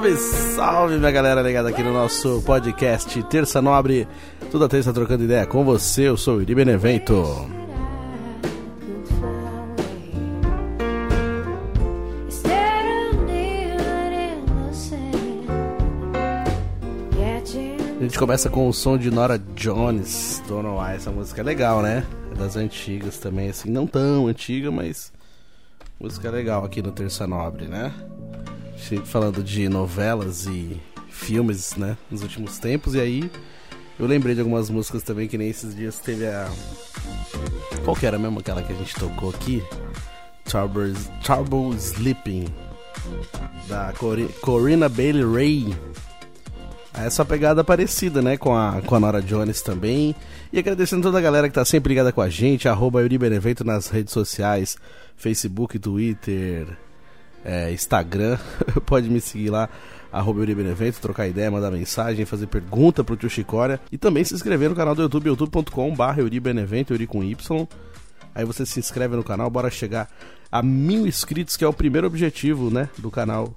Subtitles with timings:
[0.00, 4.08] Salve, salve, minha galera ligada aqui no nosso podcast Terça Nobre.
[4.50, 7.22] Toda terça trocando ideia com você, eu sou o Iri Benevento.
[17.98, 20.94] A gente começa com o som de Nora Jones, Know Why.
[20.94, 22.06] Essa música é legal, né?
[22.32, 25.12] É das antigas também, assim, não tão antiga, mas
[26.00, 27.92] música legal aqui no Terça Nobre, né?
[29.04, 31.96] Falando de novelas e filmes, né?
[32.10, 33.30] Nos últimos tempos, e aí
[33.98, 36.50] eu lembrei de algumas músicas também, que nem esses dias teve a.
[37.84, 39.62] Qual que era mesmo aquela que a gente tocou aqui?
[40.44, 42.46] Trouble, Trouble Sleeping,
[43.68, 45.74] da Cori- Corinna Bailey Ray.
[46.92, 50.14] Essa pegada parecida, né, com a, com a Nora Jones também.
[50.52, 53.62] E agradecendo toda a galera que tá sempre ligada com a gente, arroba Yuri Benevento
[53.64, 54.76] nas redes sociais,
[55.16, 56.66] Facebook, Twitter,
[57.44, 58.38] é, Instagram.
[58.86, 59.68] Pode me seguir lá,
[60.12, 63.80] arroba Benevento, trocar ideia, mandar mensagem, fazer pergunta pro tio Chicória.
[63.90, 67.66] E também se inscrever no canal do YouTube, youtube.com.br Yuri Benevento, Yuri com Y.
[68.34, 70.08] Aí você se inscreve no canal, bora chegar
[70.50, 73.54] a mil inscritos, que é o primeiro objetivo, né, do canal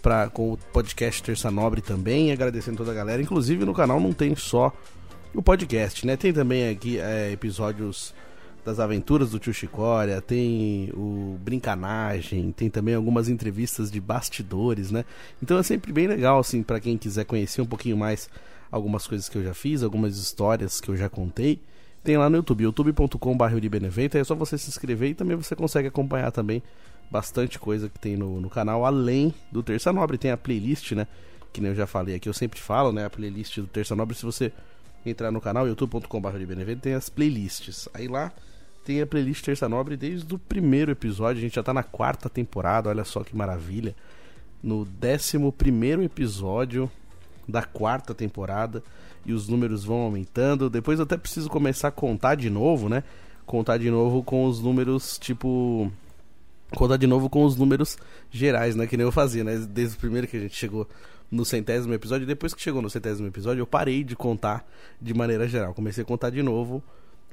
[0.00, 3.22] pra, com o podcast Terça Nobre também, agradecendo toda a galera.
[3.22, 4.72] Inclusive no canal não tem só
[5.34, 6.16] o podcast, né?
[6.16, 8.14] Tem também aqui é, episódios
[8.64, 15.04] das aventuras do tio Chicória, tem o Brincanagem, tem também algumas entrevistas de bastidores, né?
[15.42, 18.28] Então é sempre bem legal, assim, para quem quiser conhecer um pouquinho mais
[18.70, 21.60] algumas coisas que eu já fiz, algumas histórias que eu já contei.
[22.02, 25.88] Tem lá no YouTube, youtube.com.br aí é só você se inscrever e também você consegue
[25.88, 26.62] acompanhar também
[27.10, 31.06] bastante coisa que tem no, no canal, além do Terça Nobre, tem a playlist, né?
[31.52, 33.04] Que nem eu já falei aqui, eu sempre falo, né?
[33.04, 34.52] A playlist do Terça Nobre, se você
[35.04, 37.88] entrar no canal, youtube.com.br Benevento, tem as playlists.
[37.92, 38.32] Aí lá
[38.90, 42.28] tem a playlist Terça Nobre desde o primeiro episódio, a gente já tá na quarta
[42.28, 43.94] temporada, olha só que maravilha.
[44.60, 46.90] No décimo primeiro episódio
[47.46, 48.82] da quarta temporada
[49.24, 50.68] e os números vão aumentando.
[50.68, 53.04] Depois eu até preciso começar a contar de novo, né?
[53.46, 55.90] Contar de novo com os números tipo
[56.74, 57.96] contar de novo com os números
[58.28, 58.88] gerais, né?
[58.88, 59.56] Que nem eu fazia, né?
[59.70, 60.88] Desde o primeiro que a gente chegou
[61.30, 64.68] no centésimo episódio, depois que chegou no centésimo episódio, eu parei de contar
[65.00, 65.72] de maneira geral.
[65.74, 66.82] Comecei a contar de novo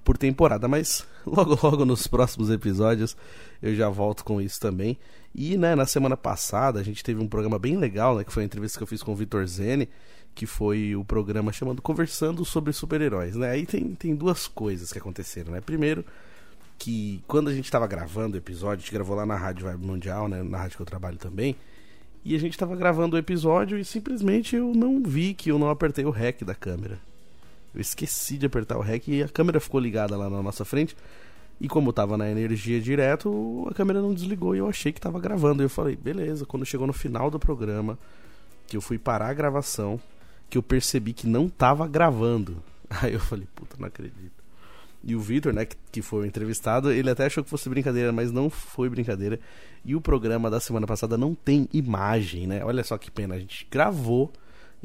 [0.07, 3.17] por temporada, mas logo logo nos próximos episódios
[3.61, 4.97] eu já volto com isso também.
[5.35, 8.43] E né, na semana passada a gente teve um programa bem legal, né, que foi
[8.43, 9.89] a entrevista que eu fiz com o Vitor Zene,
[10.33, 13.49] que foi o programa chamando Conversando sobre Super-Heróis, né?
[13.49, 15.59] Aí tem, tem duas coisas que aconteceram, né?
[15.59, 16.05] Primeiro,
[16.77, 19.85] que quando a gente estava gravando o episódio, a gente gravou lá na Rádio Vibe
[19.85, 21.53] Mundial, né, na rádio que eu trabalho também,
[22.23, 25.69] e a gente estava gravando o episódio e simplesmente eu não vi que eu não
[25.69, 26.97] apertei o REC da câmera.
[27.73, 30.95] Eu esqueci de apertar o REC e a câmera ficou ligada lá na nossa frente.
[31.59, 35.19] E como tava na energia direto, a câmera não desligou e eu achei que tava
[35.19, 35.63] gravando.
[35.63, 36.45] E eu falei, beleza.
[36.45, 37.97] Quando chegou no final do programa,
[38.67, 39.99] que eu fui parar a gravação,
[40.49, 42.61] que eu percebi que não tava gravando.
[42.89, 44.37] Aí eu falei, puta, não acredito.
[45.03, 48.31] E o Vitor, né, que, foi o entrevistado, ele até achou que fosse brincadeira, mas
[48.31, 49.39] não foi brincadeira.
[49.85, 52.63] E o programa da semana passada não tem imagem, né?
[52.63, 53.35] Olha só que pena.
[53.35, 54.31] A gente gravou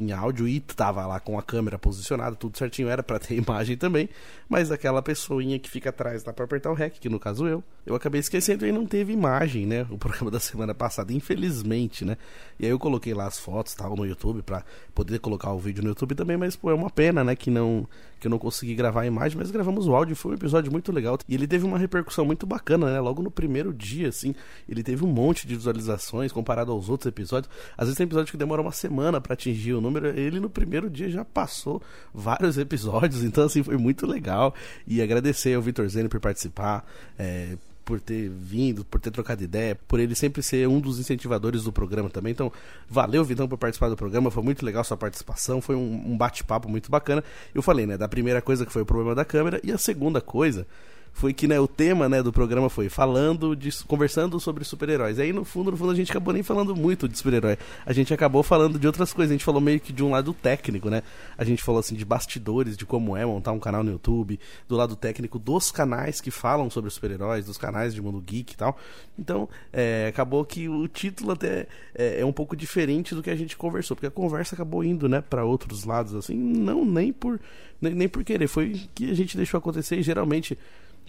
[0.02, 3.76] em áudio e tava lá com a câmera posicionada, tudo certinho, era para ter imagem
[3.76, 4.08] também,
[4.48, 7.62] mas aquela pessoinha que fica atrás dá para apertar o REC, que no caso eu,
[7.86, 9.86] eu acabei esquecendo e não teve imagem, né?
[9.90, 12.16] O programa da semana passada, infelizmente, né?
[12.58, 14.64] E aí eu coloquei lá as fotos, tal, no YouTube para
[14.94, 17.88] poder colocar o vídeo no YouTube também, mas pô, é uma pena, né, que não
[18.22, 20.92] que eu não consegui gravar a imagem, mas gravamos o áudio, foi um episódio muito
[20.92, 23.00] legal e ele teve uma repercussão muito bacana, né?
[23.00, 24.32] Logo no primeiro dia, assim,
[24.68, 27.52] ele teve um monte de visualizações comparado aos outros episódios.
[27.76, 30.88] Às vezes tem episódio que demora uma semana para atingir o número, ele no primeiro
[30.88, 31.82] dia já passou
[32.14, 34.54] vários episódios, então assim foi muito legal
[34.86, 36.86] e agradecer ao Vitor Zene por participar,
[37.18, 41.64] é, por ter vindo, por ter trocado ideia, por ele sempre ser um dos incentivadores
[41.64, 42.32] do programa também.
[42.32, 42.52] Então,
[42.88, 44.30] valeu, Vitão, por participar do programa.
[44.30, 45.60] Foi muito legal sua participação.
[45.60, 47.22] Foi um, um bate-papo muito bacana.
[47.54, 50.20] Eu falei, né, da primeira coisa que foi o problema da câmera, e a segunda
[50.20, 50.66] coisa
[51.12, 55.18] foi que né, o tema né, do programa foi falando de, conversando sobre super-heróis.
[55.18, 57.58] Aí no fundo, no fundo, a gente acabou nem falando muito de super-herói.
[57.84, 59.30] A gente acabou falando de outras coisas.
[59.30, 61.02] A gente falou meio que de um lado técnico, né?
[61.36, 64.74] A gente falou assim de bastidores, de como é montar um canal no YouTube, do
[64.74, 68.76] lado técnico dos canais que falam sobre super-heróis, dos canais de mundo geek e tal.
[69.18, 73.36] Então, é, acabou que o título até é, é, um pouco diferente do que a
[73.36, 77.38] gente conversou, porque a conversa acabou indo, né, para outros lados assim, não nem por
[77.82, 80.56] nem, nem por querer, foi que a gente deixou acontecer e geralmente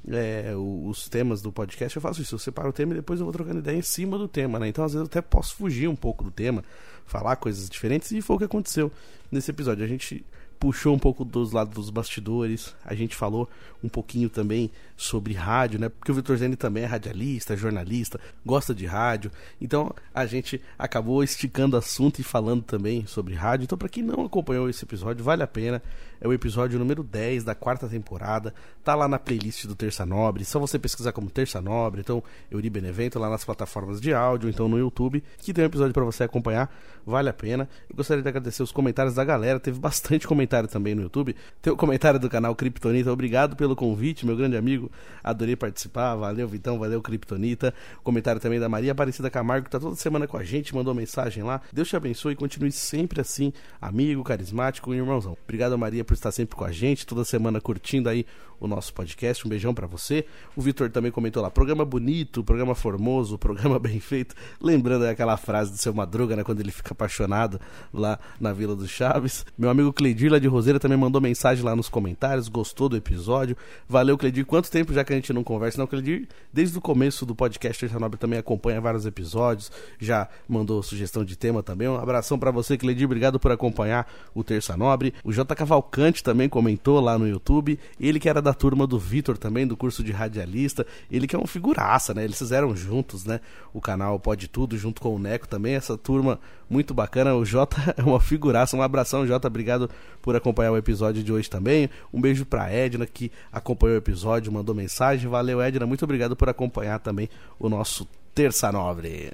[0.07, 3.25] é, os temas do podcast, eu faço isso, eu separo o tema e depois eu
[3.25, 4.68] vou trocando ideia em cima do tema, né?
[4.68, 6.63] Então às vezes eu até posso fugir um pouco do tema,
[7.06, 8.92] falar coisas diferentes, e foi o que aconteceu
[9.31, 9.84] nesse episódio.
[9.84, 10.25] A gente
[10.60, 13.50] puxou um pouco dos lados dos bastidores, a gente falou
[13.84, 15.90] um pouquinho também sobre rádio, né?
[15.90, 19.31] Porque o Vitor Zeni também é radialista, jornalista, gosta de rádio.
[19.60, 23.66] Então a gente acabou esticando assunto e falando também sobre rádio.
[23.66, 25.81] Então, para quem não acompanhou esse episódio, vale a pena.
[26.24, 28.54] É o episódio número 10 da quarta temporada.
[28.81, 30.45] Tá lá na playlist do Terça Nobre.
[30.45, 32.00] Só você pesquisar como Terça Nobre.
[32.00, 35.94] Então, Euri Benevento, lá nas plataformas de áudio, então no YouTube, que tem um episódio
[35.94, 36.74] para você acompanhar.
[37.06, 37.68] Vale a pena.
[37.90, 39.60] Eu gostaria de agradecer os comentários da galera.
[39.60, 41.36] Teve bastante comentário também no YouTube.
[41.62, 43.12] Tem o comentário do canal Kryptonita.
[43.12, 44.90] Obrigado pelo convite, meu grande amigo.
[45.24, 46.16] Adorei participar.
[46.16, 46.78] Valeu, Vitão.
[46.78, 47.74] Valeu, Kryptonita.
[48.04, 50.75] Comentário também da Maria Aparecida Camargo, que tá toda semana com a gente.
[50.75, 51.62] Mandou mensagem lá.
[51.72, 55.38] Deus te abençoe e continue sempre assim, amigo, carismático e irmãozão.
[55.44, 58.25] Obrigado, Maria, por estar sempre com a gente, toda semana curtindo aí
[58.65, 59.45] o nosso podcast.
[59.45, 60.25] Um beijão para você.
[60.56, 64.36] O Vitor também comentou lá: programa bonito, programa formoso, programa bem feito.
[64.62, 66.44] Lembrando aquela frase do seu Madruga, né?
[66.44, 67.60] Quando ele fica apaixonado
[67.94, 69.45] lá na Vila dos Chaves.
[69.57, 73.56] Meu amigo Cleidir lá de Roseira também mandou mensagem lá nos comentários, gostou do episódio.
[73.88, 74.45] Valeu, Cleidir.
[74.45, 75.77] Quanto tempo já que a gente não conversa?
[75.77, 80.81] Não, Cleidir, desde o começo do podcast Terça Nobre também acompanha vários episódios, já mandou
[80.83, 81.88] sugestão de tema também.
[81.88, 83.06] Um abração para você, Cleidir.
[83.06, 85.13] Obrigado por acompanhar o Terça Nobre.
[85.24, 85.56] O J.
[85.56, 87.80] Cavalcante também comentou lá no YouTube.
[88.00, 90.85] Ele que era da turma do Vitor também, do curso de radialista.
[91.11, 92.23] Ele que é um figuraça, né?
[92.23, 93.39] Eles fizeram juntos, né?
[93.73, 95.75] O canal Pode Tudo, junto com o Neco também.
[95.75, 96.39] Essa turma
[96.69, 97.35] muito bacana.
[97.35, 98.75] O Jota é uma figuraça.
[98.75, 99.47] Um abração, Jota.
[99.47, 99.89] Obrigado
[100.21, 101.89] por acompanhar o episódio de hoje também.
[102.13, 105.29] Um beijo pra Edna, que acompanhou o episódio, mandou mensagem.
[105.29, 105.85] Valeu, Edna.
[105.85, 107.29] Muito obrigado por acompanhar também
[107.59, 109.31] o nosso Terça Nobre.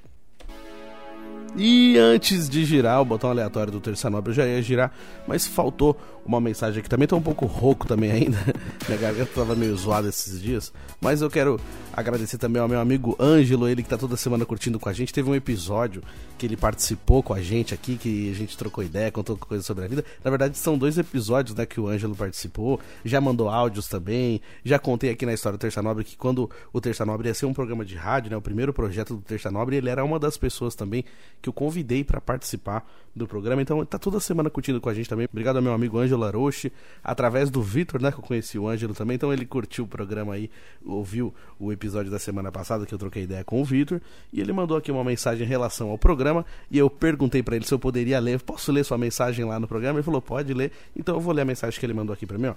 [1.55, 4.91] E antes de girar o botão aleatório do Terça Nobre, eu já ia girar,
[5.27, 5.97] mas faltou
[6.29, 6.89] uma mensagem aqui.
[6.89, 8.37] Também tô um pouco rouco também ainda.
[8.87, 10.71] Minha garganta tava meio zoada esses dias.
[11.01, 11.59] Mas eu quero
[11.91, 15.11] agradecer também ao meu amigo Ângelo, ele que tá toda semana curtindo com a gente.
[15.11, 16.03] Teve um episódio
[16.37, 19.85] que ele participou com a gente aqui, que a gente trocou ideia, contou coisa sobre
[19.85, 20.05] a vida.
[20.23, 22.79] Na verdade, são dois episódios, né, que o Ângelo participou.
[23.03, 24.39] Já mandou áudios também.
[24.63, 27.47] Já contei aqui na história do Terça Nobre que quando o Terça Nobre ia ser
[27.47, 30.37] um programa de rádio, né, o primeiro projeto do Terça Nobre, ele era uma das
[30.37, 31.03] pessoas também
[31.41, 33.61] que eu convidei para participar do programa.
[33.61, 35.27] Então, tá toda semana curtindo com a gente também.
[35.29, 36.71] Obrigado ao meu amigo Ângelo Aroche,
[37.03, 39.15] através do Vitor, né, que eu conheci o Ângelo também.
[39.15, 40.49] Então, ele curtiu o programa aí,
[40.85, 44.01] ouviu o episódio da semana passada que eu troquei ideia com o Vitor,
[44.31, 47.65] e ele mandou aqui uma mensagem em relação ao programa, e eu perguntei para ele
[47.65, 49.99] se eu poderia ler, posso ler sua mensagem lá no programa?
[49.99, 50.71] Ele falou, pode ler.
[50.95, 52.55] Então, eu vou ler a mensagem que ele mandou aqui para mim, ó.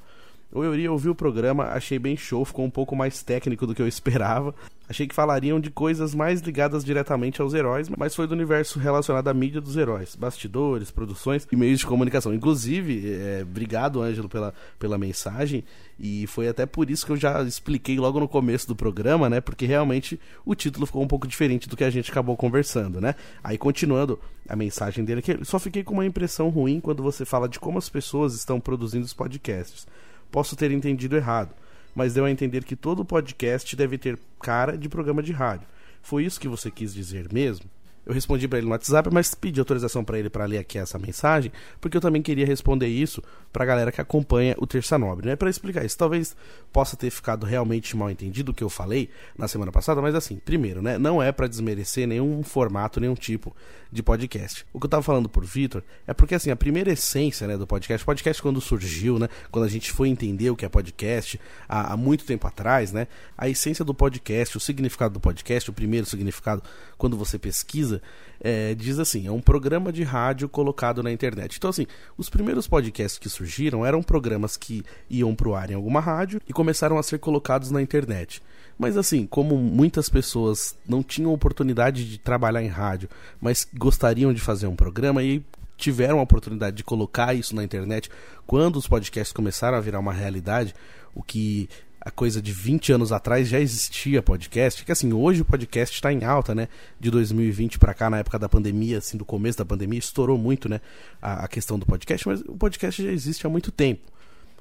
[0.53, 3.81] O Euri ouvi o programa, achei bem show, ficou um pouco mais técnico do que
[3.81, 4.55] eu esperava.
[4.87, 9.29] Achei que falariam de coisas mais ligadas diretamente aos heróis, mas foi do universo relacionado
[9.29, 12.35] à mídia dos heróis, bastidores, produções e meios de comunicação.
[12.35, 15.65] Inclusive, é, obrigado, Ângelo, pela, pela mensagem.
[15.99, 19.41] E foi até por isso que eu já expliquei logo no começo do programa, né?
[19.41, 23.15] Porque realmente o título ficou um pouco diferente do que a gente acabou conversando, né?
[23.43, 27.49] Aí, continuando a mensagem dele aqui, só fiquei com uma impressão ruim quando você fala
[27.49, 29.87] de como as pessoas estão produzindo os podcasts.
[30.33, 31.55] Posso ter entendido errado,
[31.95, 35.69] mas deu a entender que todo podcast deve ter cara de programa de rádio.
[36.01, 37.67] Foi isso que você quis dizer mesmo?
[38.05, 40.99] Eu respondi para ele no WhatsApp, mas pedi autorização para ele para ler aqui essa
[40.99, 45.27] mensagem, porque eu também queria responder isso para a galera que acompanha o Terça Nobre,
[45.27, 45.37] né?
[45.37, 46.35] Para explicar isso, talvez
[46.73, 50.37] possa ter ficado realmente mal entendido o que eu falei na semana passada, mas assim,
[50.37, 53.55] primeiro, né, não é para desmerecer nenhum formato, nenhum tipo
[53.93, 54.65] de podcast.
[54.73, 57.67] O que eu tava falando por Vitor é porque assim, a primeira essência, né, do
[57.67, 61.93] podcast, podcast quando surgiu, né, quando a gente foi entender o que é podcast há,
[61.93, 63.07] há muito tempo atrás, né,
[63.37, 66.63] a essência do podcast, o significado do podcast, o primeiro significado
[66.97, 67.92] quando você pesquisa,
[68.41, 71.57] é, diz assim: é um programa de rádio colocado na internet.
[71.57, 76.01] Então, assim, os primeiros podcasts que surgiram eram programas que iam pro ar em alguma
[76.01, 78.43] rádio e começaram a ser colocados na internet.
[78.79, 83.09] Mas assim, como muitas pessoas não tinham oportunidade de trabalhar em rádio,
[83.41, 85.45] mas gostariam de fazer um programa e
[85.77, 88.11] tiveram a oportunidade de colocar isso na internet
[88.47, 90.75] quando os podcasts começaram a virar uma realidade,
[91.15, 91.69] o que
[92.05, 96.13] a coisa de 20 anos atrás já existia podcast, que assim, hoje o podcast está
[96.13, 96.69] em alta, né?
[96.99, 100.69] De 2020 para cá, na época da pandemia, assim, do começo da pandemia, estourou muito,
[100.69, 100.81] né?
[101.21, 104.03] A, a, questão do podcast, mas o podcast já existe há muito tempo.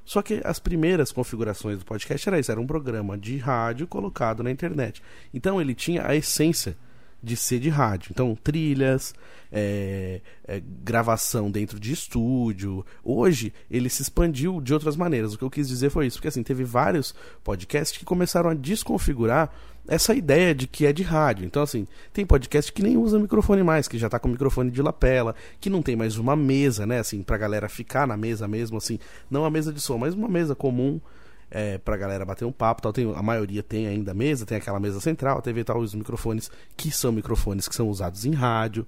[0.04, 4.42] Só que as primeiras configurações do podcast era isso, era um programa de rádio colocado
[4.42, 5.02] na internet.
[5.34, 6.76] Então ele tinha a essência
[7.22, 8.10] de ser de rádio.
[8.10, 9.14] Então, trilhas,
[9.50, 12.84] é, é, gravação dentro de estúdio.
[13.04, 15.34] Hoje, ele se expandiu de outras maneiras.
[15.34, 17.14] O que eu quis dizer foi isso, porque assim, teve vários
[17.44, 19.50] podcasts que começaram a desconfigurar
[19.86, 21.44] essa ideia de que é de rádio.
[21.44, 24.80] Então, assim, tem podcast que nem usa microfone mais, que já tá com microfone de
[24.80, 28.78] lapela, que não tem mais uma mesa, né, assim, pra galera ficar na mesa mesmo,
[28.78, 28.98] assim,
[29.30, 31.00] não a mesa de som, mas uma mesa comum
[31.52, 32.92] é, pra galera bater um papo tal.
[32.92, 36.50] Tem, a maioria tem ainda mesa, tem aquela mesa central, a TV tal, os microfones
[36.76, 38.86] que são microfones que são usados em rádio.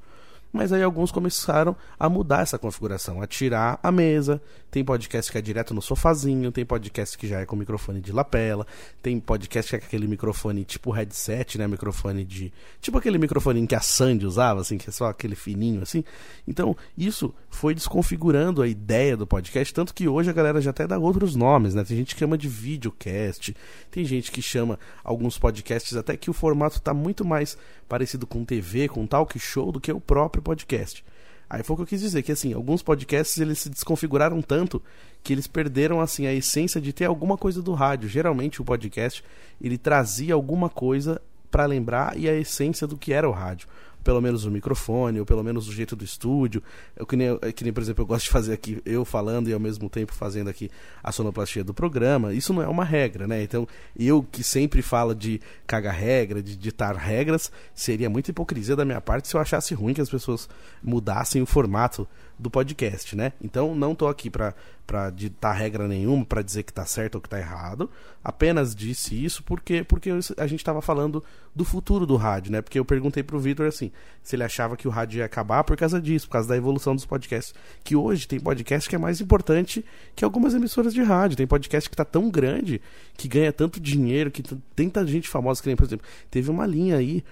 [0.54, 4.40] Mas aí alguns começaram a mudar essa configuração, a tirar a mesa.
[4.70, 8.12] Tem podcast que é direto no sofazinho, tem podcast que já é com microfone de
[8.12, 8.64] lapela,
[9.02, 11.66] tem podcast que é com aquele microfone tipo headset, né?
[11.66, 12.52] Microfone de.
[12.80, 16.04] Tipo aquele microfone que a Sandy usava, assim, que é só aquele fininho, assim.
[16.46, 20.86] Então, isso foi desconfigurando a ideia do podcast, tanto que hoje a galera já até
[20.86, 21.82] dá outros nomes, né?
[21.82, 23.56] Tem gente que chama de videocast,
[23.90, 27.58] tem gente que chama alguns podcasts até que o formato está muito mais
[27.88, 31.04] parecido com TV, com talk show, do que o próprio podcast.
[31.48, 34.82] Aí foi o que eu quis dizer, que assim, alguns podcasts eles se desconfiguraram tanto
[35.22, 38.08] que eles perderam assim a essência de ter alguma coisa do rádio.
[38.08, 39.24] Geralmente o podcast
[39.60, 41.20] ele trazia alguma coisa
[41.50, 43.68] para lembrar e a essência do que era o rádio
[44.04, 46.62] pelo menos o microfone, ou pelo menos o jeito do estúdio.
[46.94, 49.52] Eu, que, nem, que nem, por exemplo, eu gosto de fazer aqui eu falando e
[49.52, 50.70] ao mesmo tempo fazendo aqui
[51.02, 52.34] a sonoplastia do programa.
[52.34, 53.42] Isso não é uma regra, né?
[53.42, 53.66] Então,
[53.98, 59.00] eu que sempre falo de cagar regra, de ditar regras, seria muita hipocrisia da minha
[59.00, 60.48] parte se eu achasse ruim que as pessoas
[60.82, 62.06] mudassem o formato
[62.44, 63.32] do podcast, né?
[63.42, 64.54] Então não tô aqui para
[64.86, 67.88] para ditar regra nenhuma, para dizer que tá certo ou que tá errado.
[68.22, 71.24] Apenas disse isso porque porque a gente estava falando
[71.54, 72.60] do futuro do rádio, né?
[72.60, 73.90] Porque eu perguntei pro Vitor assim,
[74.22, 76.94] se ele achava que o rádio ia acabar por causa disso, por causa da evolução
[76.94, 79.82] dos podcasts, que hoje tem podcast que é mais importante
[80.14, 81.38] que algumas emissoras de rádio.
[81.38, 82.78] Tem podcast que tá tão grande,
[83.16, 86.66] que ganha tanto dinheiro, que tem tanta gente famosa que nem, por exemplo, teve uma
[86.66, 87.24] linha aí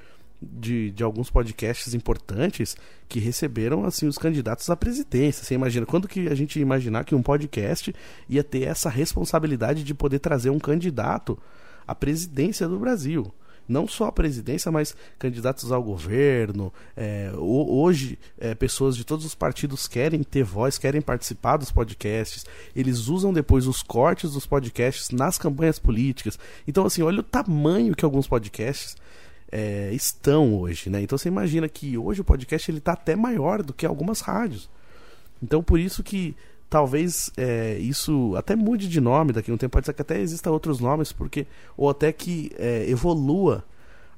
[0.43, 2.77] de, de alguns podcasts importantes
[3.09, 5.45] que receberam assim os candidatos à presidência.
[5.45, 7.95] Você imagina quando que a gente ia imaginar que um podcast
[8.29, 11.39] ia ter essa responsabilidade de poder trazer um candidato
[11.87, 13.33] à presidência do Brasil?
[13.69, 16.73] não só a presidência, mas candidatos ao governo.
[16.97, 22.45] É, hoje, é, pessoas de todos os partidos querem ter voz, querem participar dos podcasts.
[22.75, 26.39] Eles usam depois os cortes dos podcasts nas campanhas políticas.
[26.67, 28.97] Então, assim, olha o tamanho que alguns podcasts
[29.53, 31.03] é, estão hoje, né?
[31.03, 34.69] Então você imagina que hoje o podcast ele está até maior do que algumas rádios.
[35.43, 36.35] Então por isso que
[36.71, 40.19] talvez é, isso até mude de nome daqui a um tempo, pode ser que até
[40.19, 43.63] exista outros nomes, porque ou até que é, evolua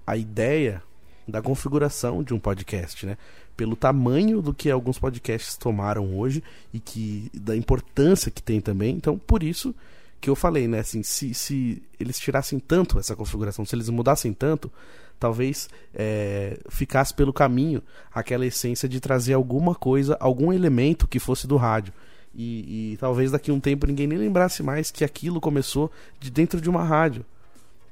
[0.07, 0.81] a ideia
[1.27, 3.19] da configuração de um podcast, né?
[3.57, 8.95] Pelo tamanho do que alguns podcasts tomaram hoje e que da importância que tem também.
[8.95, 9.75] Então, por isso
[10.21, 10.81] que eu falei, né?
[10.81, 14.71] Assim, se, se eles tirassem tanto essa configuração, se eles mudassem tanto,
[15.19, 21.47] talvez é, ficasse pelo caminho aquela essência de trazer alguma coisa, algum elemento que fosse
[21.47, 21.93] do rádio.
[22.35, 26.31] E, e talvez daqui a um tempo ninguém nem lembrasse mais que aquilo começou de
[26.31, 27.25] dentro de uma rádio,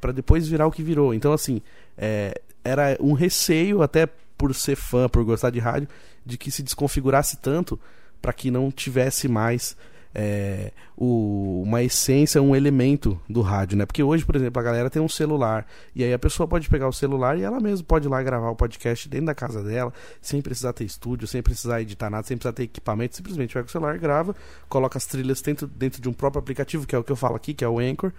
[0.01, 1.15] para depois virar o que virou.
[1.15, 1.63] Então, assim,
[1.97, 5.89] é, era um receio, até por ser fã, por gostar de rádio,
[6.27, 7.79] de que se desconfigurasse tanto
[8.21, 9.77] para que não tivesse mais
[10.15, 13.87] é, o, uma essência, um elemento do rádio, né?
[13.87, 16.89] Porque hoje, por exemplo, a galera tem um celular e aí a pessoa pode pegar
[16.89, 19.93] o celular e ela mesma pode ir lá gravar o podcast dentro da casa dela,
[20.21, 23.71] sem precisar ter estúdio, sem precisar editar nada, sem precisar ter equipamento, simplesmente pega o
[23.71, 24.37] celular, grava,
[24.69, 27.37] coloca as trilhas dentro, dentro de um próprio aplicativo, que é o que eu falo
[27.37, 28.13] aqui, que é o Anchor,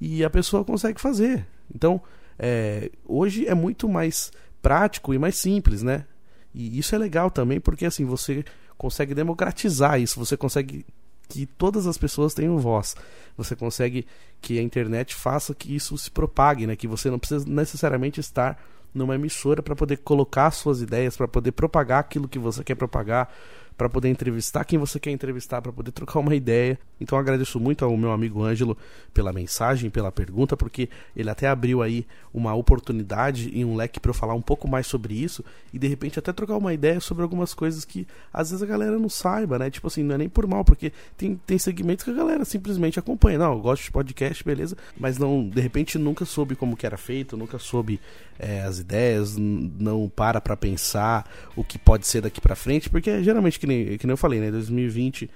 [0.00, 1.46] e a pessoa consegue fazer.
[1.74, 2.00] Então,
[2.38, 6.04] é, hoje é muito mais prático e mais simples, né?
[6.54, 8.44] E isso é legal também porque assim você
[8.76, 10.86] consegue democratizar isso, você consegue
[11.28, 12.96] que todas as pessoas tenham voz.
[13.36, 14.06] Você consegue
[14.40, 16.74] que a internet faça que isso se propague, né?
[16.74, 18.58] Que você não precisa necessariamente estar
[18.94, 23.32] numa emissora para poder colocar suas ideias, para poder propagar aquilo que você quer propagar,
[23.78, 26.76] para poder entrevistar quem você quer entrevistar, para poder trocar uma ideia.
[27.00, 28.76] Então agradeço muito ao meu amigo Ângelo
[29.14, 32.04] pela mensagem, pela pergunta, porque ele até abriu aí
[32.34, 35.86] uma oportunidade e um leque para eu falar um pouco mais sobre isso e de
[35.86, 39.60] repente até trocar uma ideia sobre algumas coisas que às vezes a galera não saiba,
[39.60, 39.70] né?
[39.70, 42.98] Tipo assim, não é nem por mal, porque tem, tem segmentos que a galera simplesmente
[42.98, 43.38] acompanha.
[43.38, 46.96] Não, eu gosto de podcast, beleza, mas não, de repente nunca soube como que era
[46.96, 48.00] feito, nunca soube
[48.38, 53.22] é, as ideias, não para para pensar o que pode ser daqui para frente, porque
[53.22, 55.30] geralmente, que nem, que nem eu falei, né, 2020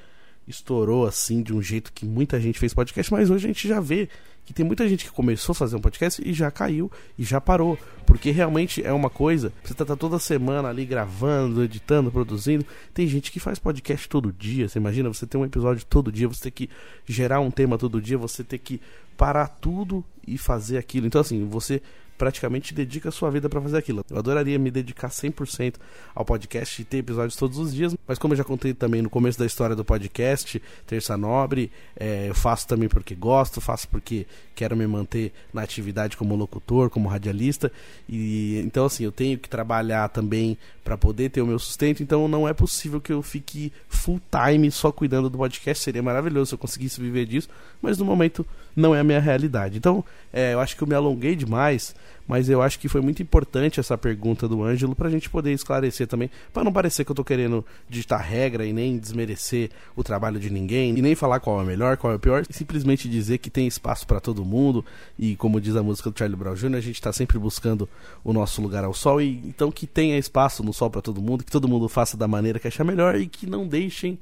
[0.47, 3.81] estourou assim de um jeito que muita gente fez podcast, mas hoje a gente já
[3.81, 4.09] vê
[4.45, 7.41] que tem muita gente que começou a fazer um podcast e já caiu e já
[7.41, 7.79] parou.
[8.05, 12.67] Porque realmente é uma coisa, você tá, tá toda semana ali gravando, editando, produzindo.
[12.93, 14.69] Tem gente que faz podcast todo dia.
[14.69, 16.71] Você imagina você ter um episódio todo dia, você ter que
[17.07, 18.81] gerar um tema todo dia, você ter que
[19.17, 21.07] parar tudo e fazer aquilo.
[21.07, 21.81] Então, assim, você
[22.17, 24.05] praticamente dedica sua vida para fazer aquilo.
[24.09, 25.75] Eu adoraria me dedicar 100%
[26.15, 29.11] ao podcast e ter episódios todos os dias, mas como eu já contei também no
[29.11, 34.27] começo da história do podcast, Terça Nobre, é, eu faço também porque gosto, faço porque
[34.55, 37.73] quero me manter na atividade como locutor, como radialista,
[38.09, 42.29] e então assim, eu tenho que trabalhar também para poder ter o meu sustento, então
[42.29, 46.55] não é possível que eu fique full time só cuidando do podcast, seria maravilhoso se
[46.55, 47.49] eu conseguisse viver disso,
[47.81, 49.77] mas no momento não é a minha realidade.
[49.77, 51.95] Então, é, eu acho que eu me alonguei demais,
[52.27, 55.53] mas eu acho que foi muito importante essa pergunta do Ângelo para a gente poder
[55.53, 60.03] esclarecer também, para não parecer que eu estou querendo digitar regra e nem desmerecer o
[60.03, 63.09] trabalho de ninguém, e nem falar qual é o melhor, qual é o pior, simplesmente
[63.09, 64.85] dizer que tem espaço para todo mundo,
[65.19, 67.89] e como diz a música do Charlie Brown Jr., a gente está sempre buscando
[68.25, 71.45] o nosso lugar ao sol, e então que tenha espaço no sol para todo mundo,
[71.45, 74.19] que todo mundo faça da maneira que achar melhor e que não deixem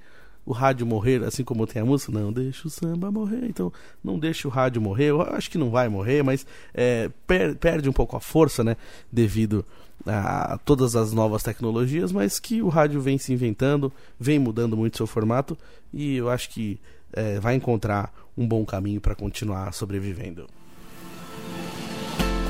[0.50, 4.18] o rádio morrer, assim como tem a música, não deixa o samba morrer, então não
[4.18, 7.92] deixa o rádio morrer, eu acho que não vai morrer, mas é, per perde um
[7.92, 8.76] pouco a força, né,
[9.12, 9.64] devido
[10.04, 14.96] a todas as novas tecnologias, mas que o rádio vem se inventando, vem mudando muito
[14.96, 15.56] seu formato,
[15.94, 16.80] e eu acho que
[17.12, 20.48] é, vai encontrar um bom caminho para continuar sobrevivendo.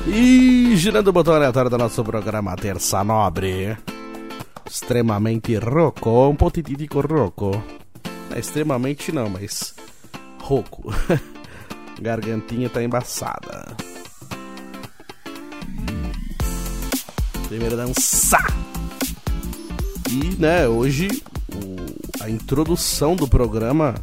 [0.07, 3.77] E girando o botão aleatório do nosso programa Terça Nobre
[4.67, 7.80] extremamente rouco, um potitico rouco.
[8.35, 9.73] É extremamente não, mas
[10.39, 10.93] rouco.
[12.01, 13.75] Gargantinha tá embaçada.
[17.47, 18.47] Primeiro dançar.
[20.09, 21.09] E, né, hoje
[21.53, 23.95] o, a introdução do programa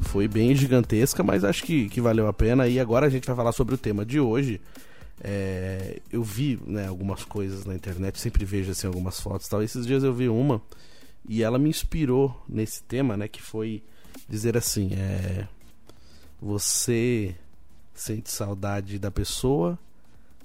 [0.00, 2.68] foi bem gigantesca, mas acho que, que valeu a pena.
[2.68, 4.60] E agora a gente vai falar sobre o tema de hoje.
[5.22, 9.62] É, eu vi né, algumas coisas na internet, sempre vejo assim, algumas fotos tal.
[9.62, 10.60] Esses dias eu vi uma
[11.28, 13.28] e ela me inspirou nesse tema, né?
[13.28, 13.82] Que foi
[14.28, 15.46] dizer assim: é,
[16.40, 17.36] Você
[17.94, 19.78] sente saudade da pessoa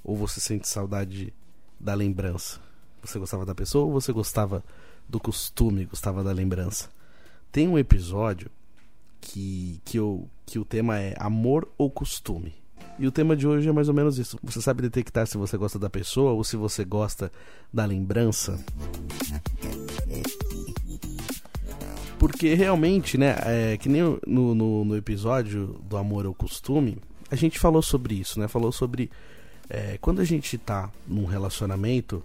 [0.03, 1.33] ou você sente saudade
[1.79, 2.59] da lembrança?
[3.01, 4.63] Você gostava da pessoa ou você gostava
[5.07, 6.89] do costume, gostava da lembrança?
[7.51, 8.49] Tem um episódio
[9.21, 12.53] que, que, eu, que o tema é amor ou costume.
[12.99, 14.39] E o tema de hoje é mais ou menos isso.
[14.43, 17.31] Você sabe detectar se você gosta da pessoa ou se você gosta
[17.71, 18.59] da lembrança?
[22.19, 26.97] Porque realmente, né, é, que nem no, no, no, episódio do Amor ao Costume,
[27.29, 28.47] a gente falou sobre isso, né?
[28.47, 29.11] Falou sobre
[29.69, 32.23] é, quando a gente tá num relacionamento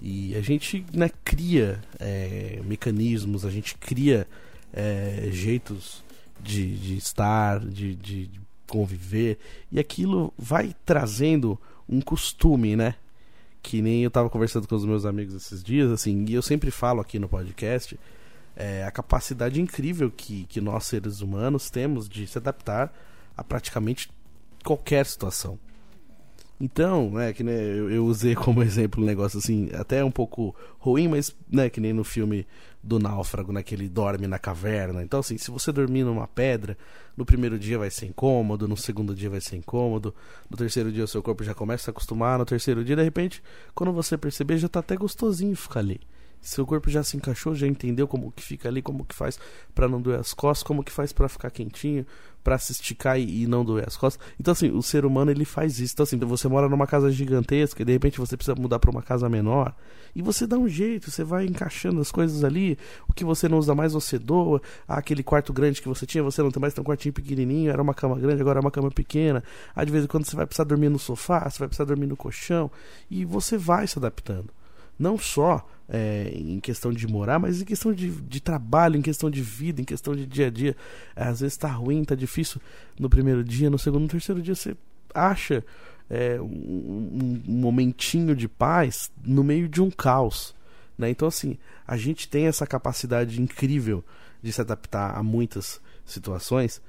[0.00, 4.26] e a gente né, cria é, mecanismos, a gente cria
[4.72, 6.04] é, jeitos
[6.42, 8.30] de, de estar, de, de
[8.68, 9.38] conviver,
[9.72, 11.58] e aquilo vai trazendo
[11.88, 12.94] um costume, né?
[13.62, 16.70] Que nem eu tava conversando com os meus amigos esses dias, assim, e eu sempre
[16.70, 17.98] falo aqui no podcast
[18.56, 22.92] é, a capacidade incrível que, que nós seres humanos temos de se adaptar
[23.36, 24.10] a praticamente
[24.64, 25.58] qualquer situação.
[26.60, 30.54] Então, né, que né, eu, eu, usei como exemplo um negócio assim, até um pouco
[30.78, 32.46] ruim, mas né, que nem no filme
[32.82, 35.02] do náufrago, né, que ele dorme na caverna.
[35.02, 36.76] Então, assim, se você dormir numa pedra,
[37.16, 40.14] no primeiro dia vai ser incômodo, no segundo dia vai ser incômodo,
[40.48, 43.42] no terceiro dia o seu corpo já começa a acostumar, no terceiro dia, de repente,
[43.74, 46.00] quando você perceber, já tá até gostosinho ficar ali.
[46.44, 49.38] Seu corpo já se encaixou, já entendeu como que fica ali, como que faz
[49.74, 52.06] para não doer as costas, como que faz para ficar quentinho,
[52.42, 54.24] para se esticar e, e, não doer as costas.
[54.38, 55.94] Então assim, o ser humano ele faz isso.
[55.94, 59.02] Então assim, você mora numa casa gigantesca e de repente você precisa mudar para uma
[59.02, 59.74] casa menor
[60.14, 62.78] e você dá um jeito, você vai encaixando as coisas ali.
[63.08, 64.60] O que você não usa mais você doa.
[64.86, 67.70] Ah, aquele quarto grande que você tinha, você não tem mais, tem um quartinho pequenininho,
[67.70, 69.42] era uma cama grande, agora é uma cama pequena.
[69.74, 72.06] Ah, de vez em quando você vai precisar dormir no sofá, você vai precisar dormir
[72.06, 72.70] no colchão
[73.10, 74.50] e você vai se adaptando.
[74.98, 79.30] Não só é, em questão de morar, mas em questão de, de trabalho, em questão
[79.30, 80.76] de vida, em questão de dia a dia.
[81.14, 82.60] Às vezes tá ruim, tá difícil
[82.98, 84.76] no primeiro dia, no segundo, no terceiro dia você
[85.14, 85.64] acha
[86.10, 90.54] é, um, um, momentinho de paz no meio de um caos.
[90.96, 91.10] Né?
[91.10, 94.04] Então, assim, a gente tem essa capacidade incrível
[94.42, 96.80] de se adaptar a muitas situações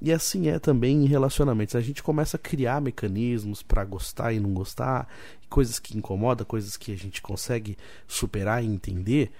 [0.00, 1.74] e assim é também em relacionamentos.
[1.74, 5.08] A gente começa a criar mecanismos para gostar e não gostar,
[5.48, 9.32] coisas que incomodam, coisas que a gente consegue superar e entender.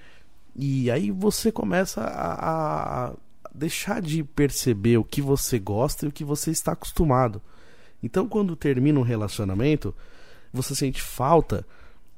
[0.54, 3.12] E aí você começa a, a
[3.54, 7.42] deixar de perceber o que você gosta e o que você está acostumado.
[8.02, 9.94] Então, quando termina um relacionamento,
[10.52, 11.66] você sente falta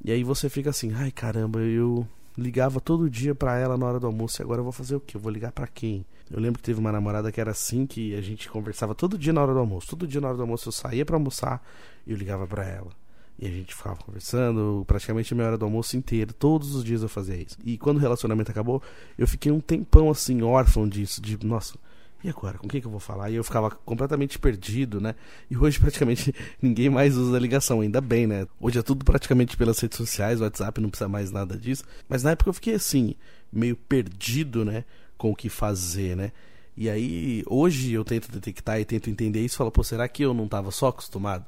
[0.04, 4.00] e aí você fica assim: ai caramba, eu ligava todo dia pra ela na hora
[4.00, 4.40] do almoço.
[4.40, 5.16] E agora eu vou fazer o quê?
[5.16, 6.04] Eu vou ligar pra quem?
[6.30, 9.32] Eu lembro que teve uma namorada que era assim, que a gente conversava todo dia
[9.32, 9.88] na hora do almoço.
[9.88, 11.62] Todo dia na hora do almoço eu saía pra almoçar
[12.06, 12.90] e eu ligava pra ela.
[13.38, 16.32] E a gente ficava conversando praticamente a minha hora do almoço inteiro.
[16.32, 17.56] Todos os dias eu fazia isso.
[17.64, 18.82] E quando o relacionamento acabou,
[19.16, 21.20] eu fiquei um tempão assim, órfão disso.
[21.22, 21.78] De, nossa,
[22.22, 22.58] e agora?
[22.58, 23.30] Com quem que eu vou falar?
[23.30, 25.14] E eu ficava completamente perdido, né?
[25.48, 28.46] E hoje praticamente ninguém mais usa a ligação, ainda bem, né?
[28.60, 31.84] Hoje é tudo praticamente pelas redes sociais, WhatsApp, não precisa mais nada disso.
[32.08, 33.14] Mas na época eu fiquei assim,
[33.52, 34.84] meio perdido, né?
[35.18, 36.32] Com o que fazer, né?
[36.76, 40.22] E aí, hoje eu tento detectar e tento entender isso e falo, pô, será que
[40.22, 41.44] eu não estava só acostumado?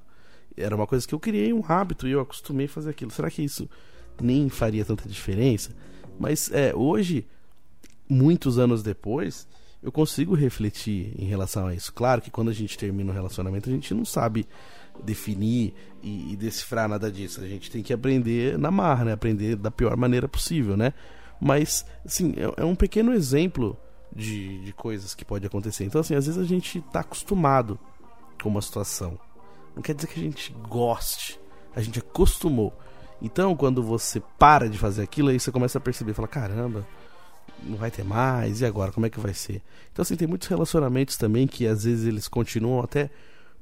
[0.57, 3.13] Era uma coisa que eu criei um hábito e eu acostumei a fazer aquilo.
[3.13, 3.71] Será que isso
[4.21, 5.71] nem faria tanta diferença?
[6.19, 7.27] Mas é, hoje,
[8.09, 9.47] muitos anos depois,
[9.83, 11.93] eu consigo refletir em relação a isso.
[11.93, 14.47] Claro que quando a gente termina um relacionamento, a gente não sabe
[15.03, 17.41] definir e, e decifrar nada disso.
[17.41, 19.13] A gente tem que aprender na marra, né?
[19.13, 20.93] Aprender da pior maneira possível, né?
[21.41, 23.77] Mas, assim, é, é um pequeno exemplo
[24.15, 25.85] de, de coisas que pode acontecer.
[25.85, 27.79] Então, assim, às vezes a gente está acostumado
[28.43, 29.19] com uma situação.
[29.75, 31.41] Não quer dizer que a gente goste.
[31.75, 32.73] A gente acostumou.
[33.23, 36.87] Então, quando você para de fazer aquilo, aí você começa a perceber, fala, caramba,
[37.63, 39.63] não vai ter mais, e agora, como é que vai ser?
[39.93, 43.11] Então, assim, tem muitos relacionamentos também que às vezes eles continuam até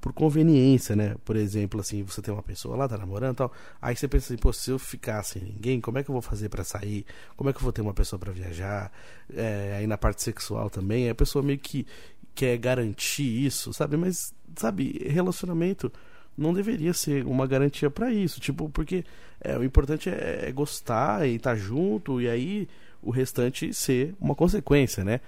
[0.00, 1.16] por conveniência, né?
[1.24, 4.32] Por exemplo, assim, você tem uma pessoa lá, tá namorando e tal, aí você pensa
[4.32, 7.04] assim, pô, se eu ficar sem ninguém, como é que eu vou fazer para sair?
[7.37, 8.92] Como é que eu vou ter uma pessoa para viajar?
[9.34, 11.87] É, aí na parte sexual também, a pessoa meio que
[12.34, 13.96] quer garantir isso, sabe?
[13.96, 15.92] Mas, sabe, relacionamento
[16.37, 19.04] não deveria ser uma garantia para isso, tipo, porque
[19.40, 22.68] é, o importante é, é gostar e estar tá junto, e aí
[23.02, 25.20] o restante ser uma consequência, né?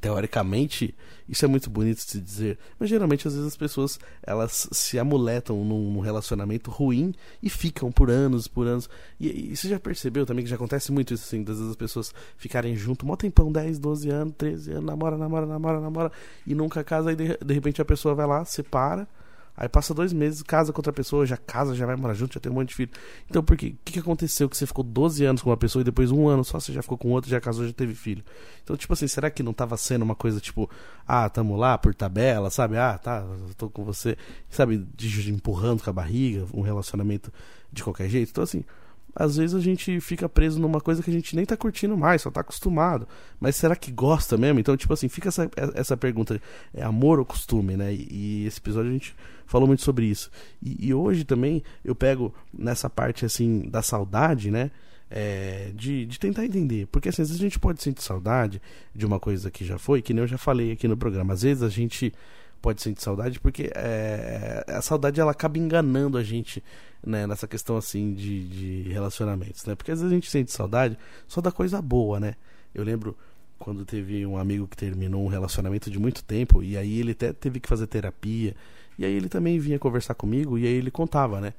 [0.00, 0.94] Teoricamente,
[1.28, 4.98] isso é muito bonito de se dizer, mas geralmente às vezes as pessoas elas se
[4.98, 8.88] amuletam num, relacionamento ruim e ficam por anos, por anos.
[9.18, 11.76] E, e você já percebeu também que já acontece muito isso assim, às vezes as
[11.76, 16.12] pessoas ficarem junto, mó tempão, 10, 12 anos, 13 anos, namora, namora, namora, namora,
[16.46, 19.08] e nunca casa, e de, de repente a pessoa vai lá, separa
[19.56, 22.40] Aí passa dois meses, casa com outra pessoa, já casa, já vai morar junto, já
[22.40, 22.90] tem um monte de filho.
[23.28, 23.74] Então, por quê?
[23.74, 26.26] O que, que aconteceu que você ficou 12 anos com uma pessoa e depois um
[26.26, 28.24] ano só você já ficou com outra, já casou, já teve filho?
[28.64, 30.70] Então, tipo assim, será que não tava sendo uma coisa tipo,
[31.06, 32.78] ah, tamo lá por tabela, sabe?
[32.78, 33.24] Ah, tá,
[33.58, 34.16] tô com você,
[34.48, 34.86] sabe?
[34.96, 37.30] De, empurrando com a barriga, um relacionamento
[37.70, 38.30] de qualquer jeito.
[38.30, 38.64] Então, assim,
[39.14, 42.22] às vezes a gente fica preso numa coisa que a gente nem tá curtindo mais,
[42.22, 43.06] só tá acostumado.
[43.38, 44.58] Mas será que gosta mesmo?
[44.60, 46.40] Então, tipo assim, fica essa, essa pergunta:
[46.72, 47.92] é amor ou costume, né?
[47.92, 49.14] E, e esse episódio a gente
[49.52, 50.30] falou muito sobre isso.
[50.62, 54.70] E, e, hoje também eu pego nessa parte, assim, da saudade, né?
[55.10, 56.86] É, de, de tentar entender.
[56.86, 58.62] Porque assim, às vezes a gente pode sentir saudade
[58.94, 61.34] de uma coisa que já foi, que nem eu já falei aqui no programa.
[61.34, 62.14] Às vezes a gente
[62.62, 66.64] pode sentir saudade porque é, a saudade ela acaba enganando a gente
[67.04, 69.74] né, nessa questão assim de, de relacionamentos, né?
[69.74, 70.96] Porque às vezes a gente sente saudade
[71.28, 72.36] só da coisa boa, né?
[72.74, 73.14] Eu lembro
[73.58, 77.34] quando teve um amigo que terminou um relacionamento de muito tempo e aí ele até
[77.34, 78.56] teve que fazer terapia
[79.02, 81.54] e aí ele também vinha conversar comigo e aí ele contava, né?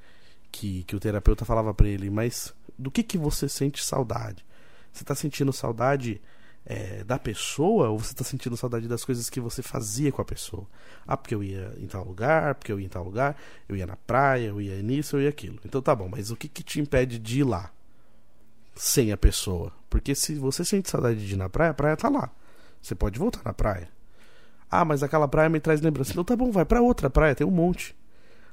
[0.50, 4.46] Que, que o terapeuta falava para ele, mas do que que você sente saudade?
[4.94, 6.22] Você tá sentindo saudade
[6.66, 10.26] é, da pessoa ou você está sentindo saudade das coisas que você fazia com a
[10.26, 10.66] pessoa?
[11.06, 13.36] Ah, porque eu ia em tal lugar, porque eu ia em tal lugar,
[13.68, 15.60] eu ia na praia, eu ia nisso, eu ia aquilo.
[15.66, 17.74] Então tá bom, mas o que, que te impede de ir lá
[18.74, 19.74] sem a pessoa?
[19.90, 22.32] Porque se você sente saudade de ir na praia, a praia tá lá.
[22.82, 23.90] Você pode voltar na praia.
[24.76, 26.12] Ah, mas aquela praia me traz lembrança.
[26.12, 27.96] Então tá bom, vai para outra praia, tem um monte.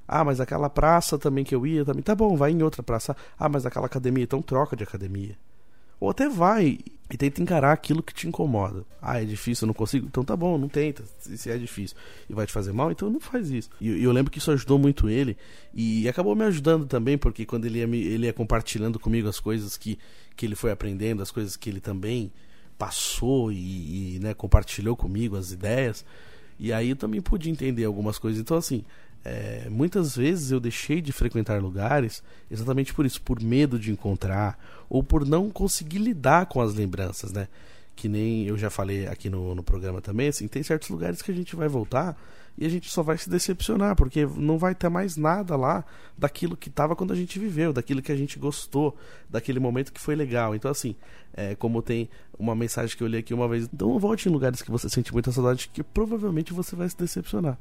[0.06, 2.02] Ah, mas aquela praça também que eu ia também.
[2.02, 3.16] Tá bom, vai em outra praça.
[3.38, 5.34] Ah, mas aquela academia, então troca de academia.
[5.98, 6.78] Ou até vai
[7.10, 8.84] e tenta encarar aquilo que te incomoda.
[9.00, 10.06] Ah, é difícil, eu não consigo?
[10.06, 11.02] Então tá bom, não tenta.
[11.18, 11.96] Se é difícil
[12.28, 13.70] e vai te fazer mal, então não faz isso.
[13.80, 15.38] E eu lembro que isso ajudou muito ele
[15.72, 19.78] e acabou me ajudando também, porque quando ele ia, ele ia compartilhando comigo as coisas
[19.78, 19.98] que,
[20.36, 22.30] que ele foi aprendendo, as coisas que ele também
[22.80, 26.02] passou e, e né, compartilhou comigo, as ideias.
[26.58, 28.40] E aí eu também pude entender algumas coisas.
[28.40, 28.82] Então, assim,
[29.22, 34.58] é, muitas vezes eu deixei de frequentar lugares exatamente por isso, por medo de encontrar
[34.88, 37.48] ou por não conseguir lidar com as lembranças, né?
[37.94, 41.30] Que nem eu já falei aqui no, no programa também, assim, tem certos lugares que
[41.30, 42.16] a gente vai voltar
[42.56, 45.84] e a gente só vai se decepcionar, porque não vai ter mais nada lá
[46.16, 48.96] daquilo que estava quando a gente viveu, daquilo que a gente gostou,
[49.28, 50.54] daquele momento que foi legal.
[50.54, 50.94] Então, assim,
[51.32, 54.60] é, como tem uma mensagem que eu li aqui uma vez, então volte em lugares
[54.60, 57.58] que você sente muita saudade, que provavelmente você vai se decepcionar.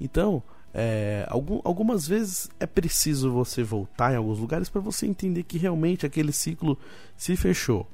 [0.00, 5.44] Então, é, algum, algumas vezes é preciso você voltar em alguns lugares para você entender
[5.44, 6.78] que realmente aquele ciclo
[7.16, 7.88] se fechou.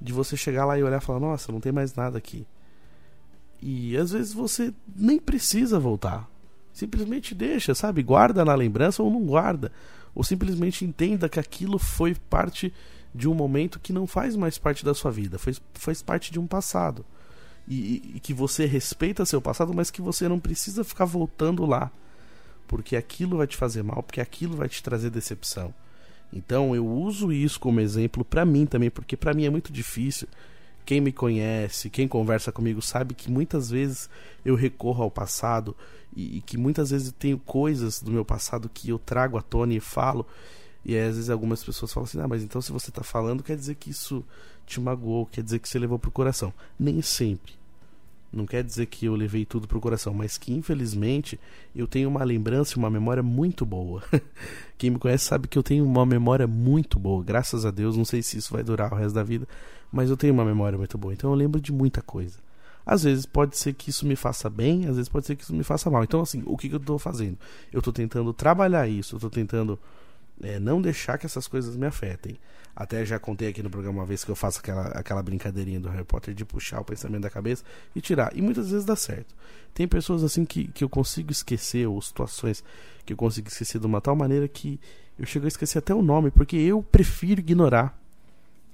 [0.00, 2.46] De você chegar lá e olhar e falar: Nossa, não tem mais nada aqui.
[3.60, 6.28] E às vezes você nem precisa voltar.
[6.72, 8.02] Simplesmente deixa, sabe?
[8.02, 9.72] Guarda na lembrança ou não guarda.
[10.14, 12.72] Ou simplesmente entenda que aquilo foi parte
[13.14, 16.38] de um momento que não faz mais parte da sua vida, faz, faz parte de
[16.38, 17.04] um passado.
[17.66, 21.90] E, e que você respeita seu passado, mas que você não precisa ficar voltando lá.
[22.66, 25.74] Porque aquilo vai te fazer mal, porque aquilo vai te trazer decepção.
[26.32, 30.28] Então eu uso isso como exemplo para mim também, porque para mim é muito difícil.
[30.84, 34.08] Quem me conhece, quem conversa comigo sabe que muitas vezes
[34.44, 35.76] eu recorro ao passado
[36.16, 39.74] e, e que muitas vezes tenho coisas do meu passado que eu trago à tona
[39.74, 40.26] e falo.
[40.84, 43.42] E aí, às vezes algumas pessoas falam assim: "Ah, mas então se você tá falando,
[43.42, 44.24] quer dizer que isso
[44.66, 46.54] te magoou, quer dizer que você levou pro coração".
[46.78, 47.57] Nem sempre.
[48.32, 51.40] Não quer dizer que eu levei tudo pro coração, mas que infelizmente
[51.74, 54.02] eu tenho uma lembrança e uma memória muito boa.
[54.76, 57.96] Quem me conhece sabe que eu tenho uma memória muito boa, graças a Deus.
[57.96, 59.48] Não sei se isso vai durar o resto da vida,
[59.90, 61.14] mas eu tenho uma memória muito boa.
[61.14, 62.38] Então eu lembro de muita coisa.
[62.84, 65.54] Às vezes pode ser que isso me faça bem, às vezes pode ser que isso
[65.54, 66.02] me faça mal.
[66.04, 67.36] Então, assim, o que, que eu estou fazendo?
[67.70, 69.78] Eu estou tentando trabalhar isso, eu estou tentando
[70.42, 72.38] é, não deixar que essas coisas me afetem.
[72.74, 75.88] Até já contei aqui no programa uma vez que eu faço aquela, aquela brincadeirinha do
[75.88, 78.36] Harry Potter de puxar o pensamento da cabeça e tirar.
[78.36, 79.34] E muitas vezes dá certo.
[79.74, 82.62] Tem pessoas assim que, que eu consigo esquecer, ou situações
[83.04, 84.80] que eu consigo esquecer de uma tal maneira que
[85.18, 87.98] eu chego a esquecer até o nome, porque eu prefiro ignorar.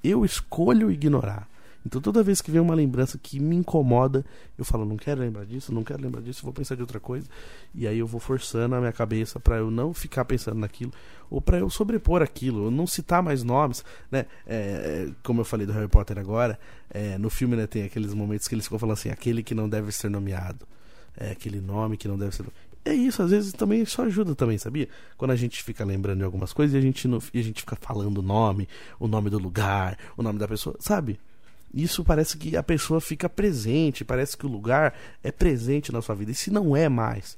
[0.03, 1.49] Eu escolho ignorar.
[1.87, 4.25] Então toda vez que vem uma lembrança que me incomoda,
[4.57, 7.27] eu falo, não quero lembrar disso, não quero lembrar disso, vou pensar de outra coisa.
[7.75, 10.93] E aí eu vou forçando a minha cabeça para eu não ficar pensando naquilo,
[11.31, 14.27] ou para eu sobrepor aquilo, eu não citar mais nomes, né?
[14.47, 16.59] É, como eu falei do Harry Potter agora,
[16.91, 19.69] é, no filme né, tem aqueles momentos que eles ficam falando assim, aquele que não
[19.69, 20.67] deve ser nomeado.
[21.17, 22.45] É aquele nome que não deve ser
[22.85, 24.89] é isso, às vezes também isso ajuda também, sabia?
[25.17, 27.61] Quando a gente fica lembrando de algumas coisas e a gente, não, e a gente
[27.61, 28.69] fica falando o nome,
[29.01, 31.19] o nome do lugar, o nome da pessoa, sabe?
[31.75, 36.15] Isso parece que a pessoa fica presente, parece que o lugar é presente na sua
[36.15, 36.31] vida.
[36.31, 37.37] E se não é mais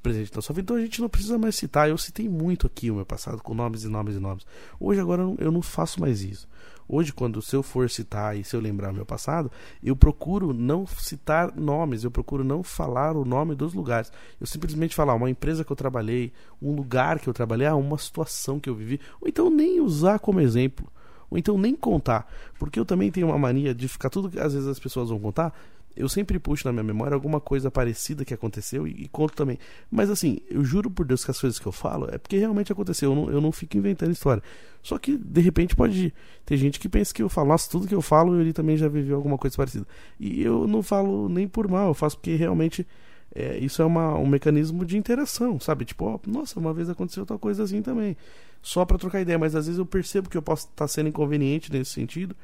[0.00, 1.88] presente na sua vida, então a gente não precisa mais citar.
[1.88, 4.46] Eu citei muito aqui o meu passado com nomes e nomes e nomes.
[4.78, 6.46] Hoje agora eu não faço mais isso.
[6.86, 9.50] Hoje, quando se eu for citar e se eu lembrar meu passado,
[9.82, 14.12] eu procuro não citar nomes, eu procuro não falar o nome dos lugares.
[14.38, 17.98] Eu simplesmente falar uma empresa que eu trabalhei, um lugar que eu trabalhei, ah, uma
[17.98, 20.86] situação que eu vivi, ou então nem usar como exemplo
[21.34, 22.32] ou então nem contar.
[22.58, 25.18] Porque eu também tenho uma mania de ficar tudo que às vezes as pessoas vão
[25.18, 25.52] contar,
[25.96, 29.58] eu sempre puxo na minha memória alguma coisa parecida que aconteceu e, e, conto também.
[29.90, 32.72] Mas assim, eu juro por Deus que as coisas que eu falo é porque realmente
[32.72, 33.10] aconteceu.
[33.10, 34.42] Eu não, eu não fico inventando história.
[34.82, 36.12] Só que, de repente, pode
[36.44, 38.88] ter gente que pensa que eu falo, nossa, tudo que eu falo ele também já
[38.88, 39.86] viveu alguma coisa parecida.
[40.18, 42.86] E eu não falo nem por mal, eu faço porque realmente
[43.34, 45.84] é, isso é uma, um mecanismo de interação, sabe?
[45.84, 48.16] Tipo, ó, nossa, uma vez aconteceu tal coisa assim também.
[48.62, 51.08] Só para trocar ideia, mas às vezes eu percebo que eu posso estar tá sendo
[51.08, 52.36] inconveniente nesse sentido.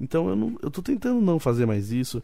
[0.00, 2.22] Então eu, não, eu tô tentando não fazer mais isso.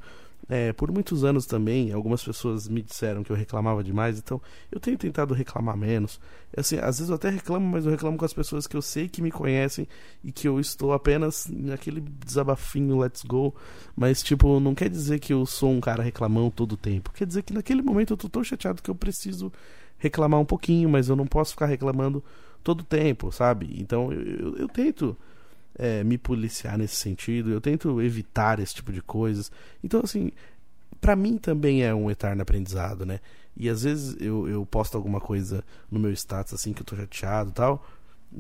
[0.48, 4.40] É, por muitos anos também, algumas pessoas me disseram que eu reclamava demais, então
[4.72, 6.20] eu tenho tentado reclamar menos.
[6.56, 9.08] Assim, às vezes eu até reclamo, mas eu reclamo com as pessoas que eu sei
[9.08, 9.86] que me conhecem
[10.22, 13.54] e que eu estou apenas naquele desabafinho, let's go.
[13.96, 17.12] Mas, tipo, não quer dizer que eu sou um cara reclamão todo o tempo.
[17.12, 19.52] Quer dizer que naquele momento eu tô tão chateado que eu preciso
[19.96, 22.22] reclamar um pouquinho, mas eu não posso ficar reclamando
[22.64, 23.76] todo o tempo, sabe?
[23.78, 25.16] Então eu, eu, eu tento
[25.78, 29.50] é, me policiar nesse sentido, eu tento evitar esse tipo de coisas.
[29.82, 30.30] Então, assim,
[31.00, 33.20] para mim também é um eterno aprendizado, né?
[33.56, 36.96] E às vezes eu, eu posto alguma coisa no meu status assim que eu tô
[36.96, 37.86] chateado e tal.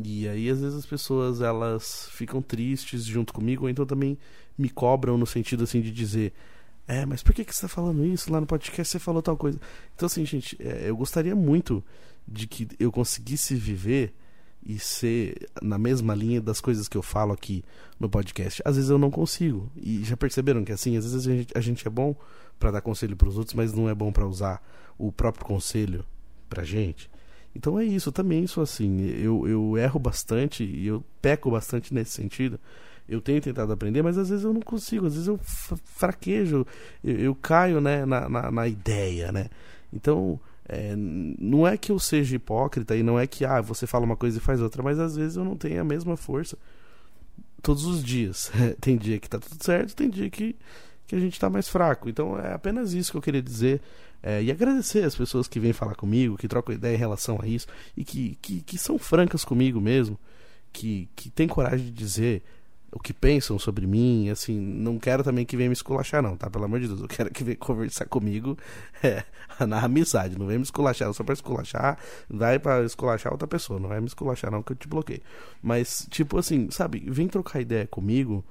[0.04, 4.16] E aí às vezes as pessoas elas ficam tristes junto comigo, ou então também
[4.56, 6.32] me cobram no sentido assim de dizer
[6.86, 8.32] é, mas por que, que você tá falando isso?
[8.32, 9.58] Lá no podcast você falou tal coisa.
[9.94, 11.82] Então, assim, gente, é, eu gostaria muito
[12.26, 14.12] de que eu conseguisse viver
[14.64, 17.64] e ser na mesma linha das coisas que eu falo aqui
[17.98, 18.62] no podcast.
[18.64, 19.70] Às vezes eu não consigo.
[19.76, 22.14] E já perceberam que assim, às vezes a gente, a gente é bom
[22.58, 24.62] para dar conselho para os outros, mas não é bom para usar
[24.96, 26.04] o próprio conselho
[26.48, 27.10] pra gente.
[27.54, 29.00] Então é isso, eu também sou assim.
[29.00, 32.58] Eu, eu erro bastante e eu peco bastante nesse sentido.
[33.08, 36.64] Eu tenho tentado aprender, mas às vezes eu não consigo, às vezes eu fraquejo,
[37.02, 39.48] eu, eu caio né, na, na, na ideia, né?
[39.92, 40.40] Então,
[40.72, 44.16] é, não é que eu seja hipócrita e não é que ah, você fala uma
[44.16, 46.56] coisa e faz outra, mas às vezes eu não tenho a mesma força
[47.60, 48.50] todos os dias.
[48.80, 50.56] tem dia que tá tudo certo, tem dia que,
[51.06, 52.08] que a gente tá mais fraco.
[52.08, 53.82] Então é apenas isso que eu queria dizer.
[54.22, 57.46] É, e agradecer as pessoas que vêm falar comigo, que trocam ideia em relação a
[57.46, 60.18] isso e que, que, que são francas comigo mesmo,
[60.72, 62.42] que, que tem coragem de dizer
[62.92, 66.50] o que pensam sobre mim, assim, não quero também que venha me esculachar não, tá?
[66.50, 68.56] Pelo amor de Deus, eu quero que venha conversar comigo
[69.02, 69.24] é,
[69.66, 73.88] na amizade, não vem me esculachar, só pra esculachar, vai pra esculachar outra pessoa, não
[73.88, 75.22] vai me esculachar não que eu te bloqueio.
[75.62, 78.44] Mas, tipo assim, sabe, vem trocar ideia comigo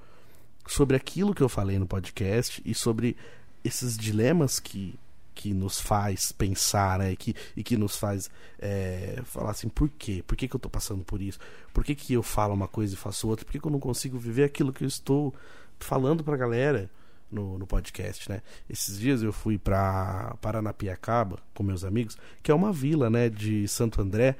[0.68, 3.16] sobre aquilo que eu falei no podcast e sobre
[3.64, 4.96] esses dilemas que,
[5.42, 7.14] que nos faz pensar, né?
[7.14, 10.24] E que, e que nos faz é, falar assim, por quê?
[10.28, 11.40] Por que, que eu tô passando por isso?
[11.74, 13.44] Por que, que eu falo uma coisa e faço outra?
[13.44, 15.34] Por que, que eu não consigo viver aquilo que eu estou
[15.80, 16.90] falando pra galera?
[17.32, 18.42] No, no podcast, né?
[18.70, 23.70] Esses dias eu fui para Paranapiacaba com meus amigos, que é uma vila, né, de
[23.70, 24.36] Santo André,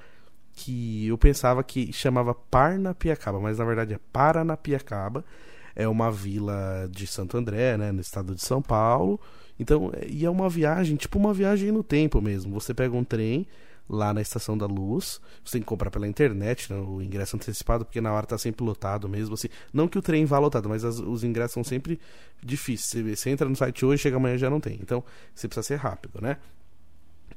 [0.54, 5.24] que eu pensava que chamava Parnapiacaba, mas na verdade é Paranapiacaba.
[5.74, 9.18] É uma vila de Santo André, né, no estado de São Paulo.
[9.62, 12.60] Então, e é uma viagem, tipo uma viagem no tempo mesmo.
[12.60, 13.46] Você pega um trem
[13.88, 17.86] lá na Estação da Luz, você tem que comprar pela internet, né, o ingresso antecipado,
[17.86, 19.50] porque na hora tá sempre lotado mesmo, assim.
[19.72, 22.00] Não que o trem vá lotado, mas as, os ingressos são sempre
[22.42, 23.06] difíceis.
[23.06, 24.80] Você, você entra no site hoje, chega amanhã já não tem.
[24.82, 25.04] Então,
[25.36, 26.38] você precisa ser rápido, né?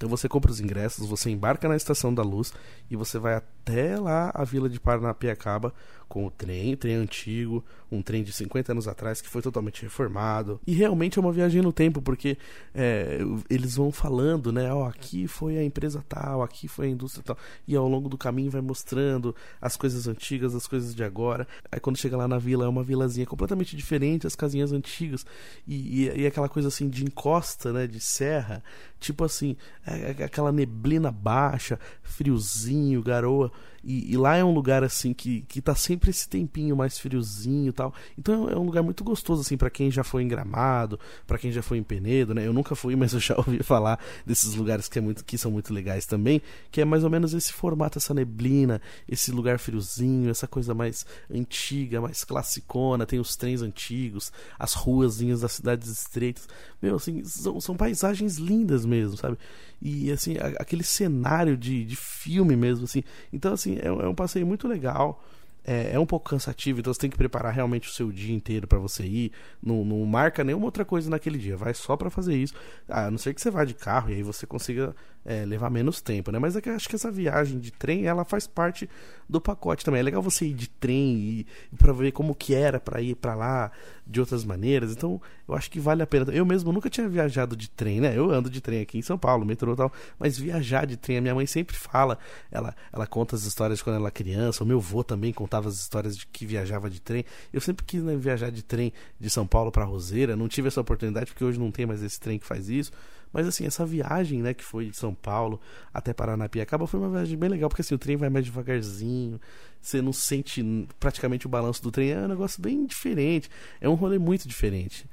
[0.04, 2.52] Então você compra os ingressos, você embarca na Estação da Luz
[2.90, 5.72] e você vai até lá a vila de Paranapiacaba
[6.06, 10.60] com o trem, trem antigo, um trem de 50 anos atrás que foi totalmente reformado.
[10.66, 12.36] E realmente é uma viagem no tempo, porque
[12.74, 14.72] é, eles vão falando, né?
[14.72, 17.38] Ó, oh, aqui foi a empresa tal, aqui foi a indústria tal.
[17.66, 21.48] E ao longo do caminho vai mostrando as coisas antigas, as coisas de agora.
[21.72, 25.24] Aí quando chega lá na vila, é uma vilazinha completamente diferente, as casinhas antigas.
[25.66, 27.86] E, e, e aquela coisa assim de encosta, né?
[27.86, 28.62] De serra.
[29.00, 29.93] Tipo assim, é,
[30.24, 33.50] aquela neblina baixa, friozinho, garoa.
[33.84, 37.68] E, e, lá é um lugar assim que, que tá sempre esse tempinho mais friozinho
[37.68, 37.92] e tal.
[38.18, 41.52] Então é um lugar muito gostoso assim para quem já foi em Gramado, para quem
[41.52, 42.46] já foi em Penedo, né?
[42.46, 45.50] Eu nunca fui, mas eu já ouvi falar desses lugares que é muito que são
[45.50, 50.30] muito legais também, que é mais ou menos esse formato, essa neblina, esse lugar friozinho,
[50.30, 56.48] essa coisa mais antiga, mais classicona, tem os trens antigos, as ruazinhas das cidades estreitas.
[56.80, 59.38] Meu, assim, são, são paisagens lindas mesmo, sabe?
[59.84, 64.46] e assim aquele cenário de, de filme mesmo assim então assim é, é um passeio
[64.46, 65.22] muito legal
[65.64, 68.68] é, é, um pouco cansativo, então você tem que preparar realmente o seu dia inteiro
[68.68, 69.32] para você ir.
[69.62, 72.54] Não, não, marca nenhuma outra coisa naquele dia, vai só para fazer isso.
[72.86, 76.00] A não ser que você vá de carro e aí você consiga é, levar menos
[76.00, 76.38] tempo, né?
[76.38, 78.88] Mas é que acho que essa viagem de trem, ela faz parte
[79.28, 80.00] do pacote também.
[80.00, 83.14] É legal você ir de trem e, e para ver como que era para ir
[83.14, 83.70] para lá
[84.06, 84.92] de outras maneiras.
[84.92, 86.30] Então, eu acho que vale a pena.
[86.32, 88.16] Eu mesmo nunca tinha viajado de trem, né?
[88.16, 91.18] Eu ando de trem aqui em São Paulo, metrô e tal, mas viajar de trem,
[91.18, 92.18] a minha mãe sempre fala,
[92.50, 95.68] ela ela conta as histórias de quando ela era criança, o meu avô também contava
[95.68, 97.24] as histórias de que viajava de trem.
[97.52, 100.80] Eu sempre quis né, viajar de trem de São Paulo para Roseira, não tive essa
[100.80, 102.92] oportunidade porque hoje não tem mais esse trem que faz isso.
[103.34, 105.60] Mas assim, essa viagem, né, que foi de São Paulo
[105.92, 109.40] até Paranapiacaba foi uma viagem bem legal, porque assim, o trem vai mais devagarzinho,
[109.82, 110.64] você não sente
[111.00, 115.04] praticamente o balanço do trem, é um negócio bem diferente, é um rolê muito diferente.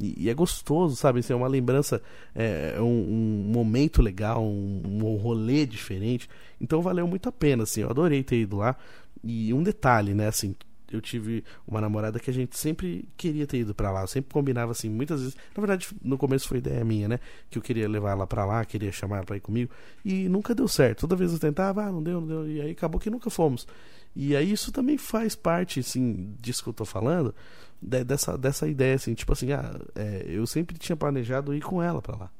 [0.00, 1.20] E, e é gostoso, sabe?
[1.20, 2.02] Assim, é uma lembrança,
[2.34, 6.30] é, é um, um, momento legal, um, um rolê diferente.
[6.58, 8.74] Então valeu muito a pena, assim, eu adorei ter ido lá.
[9.22, 10.54] E um detalhe, né, assim,
[10.96, 14.02] eu tive uma namorada que a gente sempre queria ter ido para lá.
[14.02, 15.36] Eu sempre combinava assim, muitas vezes.
[15.56, 17.20] Na verdade, no começo foi ideia minha, né?
[17.50, 19.70] Que eu queria levar ela para lá, queria chamar ela pra ir comigo.
[20.04, 21.00] E nunca deu certo.
[21.00, 22.48] Toda vez eu tentava, ah, não deu, não deu.
[22.48, 23.66] E aí acabou que nunca fomos.
[24.14, 27.34] E aí isso também faz parte, assim, disso que eu tô falando,
[27.80, 32.00] dessa, dessa ideia, assim, tipo assim, ah, é, eu sempre tinha planejado ir com ela
[32.00, 32.30] para lá.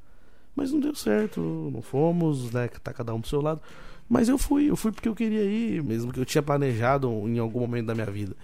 [0.55, 1.39] Mas não deu certo,
[1.71, 2.67] não fomos, né?
[2.67, 3.61] Tá cada um pro seu lado.
[4.09, 7.39] Mas eu fui, eu fui porque eu queria ir, mesmo que eu tinha planejado em
[7.39, 8.35] algum momento da minha vida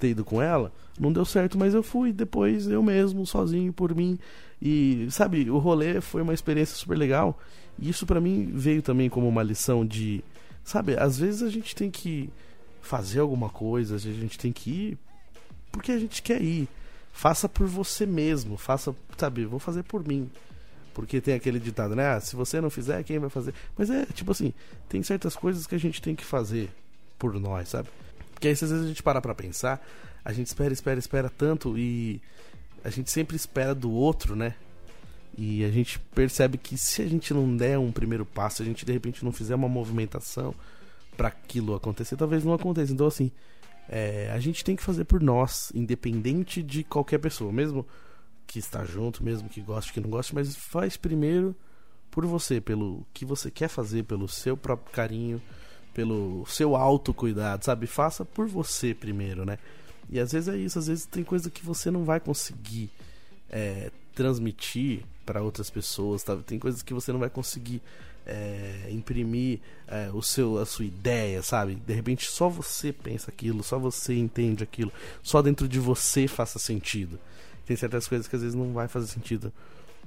[0.00, 0.72] ter ido com ela.
[0.98, 4.18] Não deu certo, mas eu fui depois eu mesmo, sozinho, por mim.
[4.60, 7.38] E, sabe, o rolê foi uma experiência super legal.
[7.78, 10.24] E isso para mim veio também como uma lição de,
[10.64, 12.28] sabe, às vezes a gente tem que
[12.80, 14.98] fazer alguma coisa, a gente tem que ir
[15.72, 16.68] porque a gente quer ir.
[17.12, 20.30] Faça por você mesmo, faça, sabe, vou fazer por mim.
[20.92, 22.14] Porque tem aquele ditado, né?
[22.14, 23.54] Ah, se você não fizer, quem vai fazer?
[23.76, 24.52] Mas é, tipo assim,
[24.88, 26.70] tem certas coisas que a gente tem que fazer
[27.18, 27.88] por nós, sabe?
[28.32, 29.84] Porque aí, às vezes a gente para pra pensar,
[30.24, 32.20] a gente espera, espera, espera tanto e
[32.84, 34.54] a gente sempre espera do outro, né?
[35.36, 38.84] E a gente percebe que se a gente não der um primeiro passo, a gente
[38.84, 40.54] de repente não fizer uma movimentação
[41.16, 42.92] para aquilo acontecer, talvez não aconteça.
[42.92, 43.30] Então, assim,
[43.88, 47.86] é, a gente tem que fazer por nós, independente de qualquer pessoa, mesmo
[48.46, 51.54] que está junto, mesmo que goste, que não goste, mas faz primeiro
[52.10, 55.40] por você, pelo que você quer fazer, pelo seu próprio carinho,
[55.94, 57.86] pelo seu autocuidado, sabe?
[57.86, 59.58] Faça por você primeiro, né?
[60.10, 62.90] E às vezes é isso, às vezes tem coisa que você não vai conseguir
[63.48, 66.36] é, transmitir para outras pessoas, tá?
[66.36, 67.80] tem coisas que você não vai conseguir
[68.26, 71.76] é, imprimir é, o seu, a sua ideia, sabe?
[71.76, 76.58] De repente só você pensa aquilo, só você entende aquilo, só dentro de você faça
[76.58, 77.18] sentido
[77.72, 79.50] tem certas coisas que às vezes não vai fazer sentido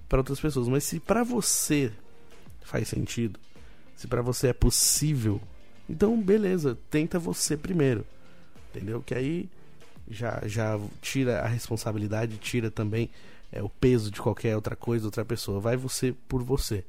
[0.08, 1.92] para outras pessoas, mas se para você
[2.62, 3.40] faz sentido,
[3.96, 5.42] se para você é possível,
[5.90, 8.06] então beleza, tenta você primeiro.
[8.70, 9.02] Entendeu?
[9.02, 9.50] Que aí
[10.08, 13.10] já já tira a responsabilidade, tira também
[13.52, 15.60] é, o peso de qualquer outra coisa, outra pessoa.
[15.60, 16.84] Vai você por você.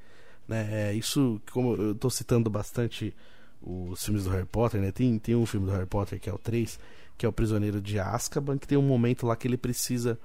[0.46, 0.90] Né?
[0.90, 3.14] É, isso, como eu estou citando bastante
[3.62, 4.92] os filmes do Harry Potter, né?
[4.92, 6.78] Tem, tem um filme do Harry Potter que é o 3,
[7.16, 10.18] que é o Prisioneiro de Azkaban, que tem um momento lá que ele precisa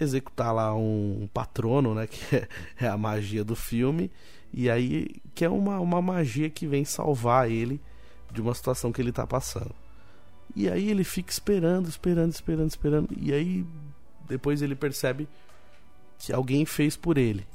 [0.00, 2.06] executar lá um, patrono, né?
[2.10, 2.48] Que é,
[2.80, 4.10] é, a magia do filme.
[4.52, 7.80] E aí, que é uma, uma magia que vem salvar ele
[8.32, 9.74] de uma situação que ele está passando.
[10.56, 13.08] E aí ele fica esperando, esperando, esperando, esperando.
[13.16, 13.64] E aí
[14.28, 15.28] depois ele percebe
[16.18, 17.46] que alguém fez por ele.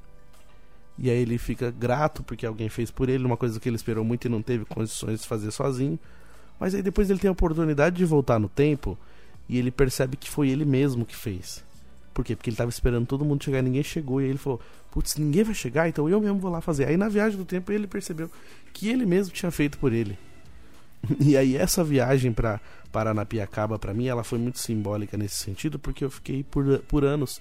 [0.98, 4.06] E aí ele fica grato porque alguém fez por ele, uma coisa que ele esperou
[4.06, 6.00] muito e não teve condições de fazer sozinho.
[6.58, 8.98] Mas aí depois ele tem a oportunidade de voltar no tempo
[9.50, 11.65] e ele percebe que foi ele mesmo que fez.
[12.16, 12.34] Por quê?
[12.34, 14.22] Porque ele estava esperando todo mundo chegar e ninguém chegou.
[14.22, 16.88] E aí ele falou: Putz, ninguém vai chegar, então eu mesmo vou lá fazer.
[16.88, 18.32] Aí na viagem do tempo ele percebeu
[18.74, 20.18] que ele mesmo tinha feito por ele.
[21.20, 22.60] E aí essa viagem para
[22.92, 27.40] Paranapiacaba para mim ela foi muito simbólica nesse sentido porque eu fiquei por, por anos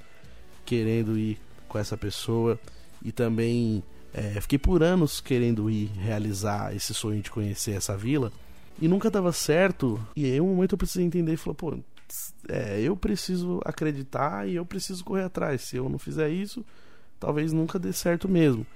[0.67, 2.61] querendo ir com essa pessoa
[3.03, 8.31] e também é, fiquei por anos querendo ir realizar esse sonho de conhecer essa vila
[8.83, 11.79] e nunca dava certo e aí um momento eu precisei entender e falar pô
[12.49, 16.65] é, eu preciso acreditar e eu preciso correr atrás se eu não fizer isso
[17.19, 18.67] talvez nunca dê certo mesmo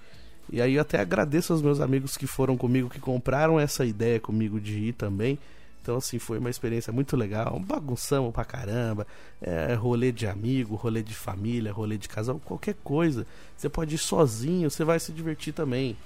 [0.50, 4.18] e aí eu até agradeço aos meus amigos que foram comigo, que compraram essa ideia
[4.18, 5.38] comigo de ir também.
[5.82, 7.58] Então, assim, foi uma experiência muito legal.
[7.60, 9.06] Bagunção pra caramba.
[9.40, 13.26] É, rolê de amigo, rolê de família, rolê de casal, qualquer coisa.
[13.56, 15.96] Você pode ir sozinho, você vai se divertir também.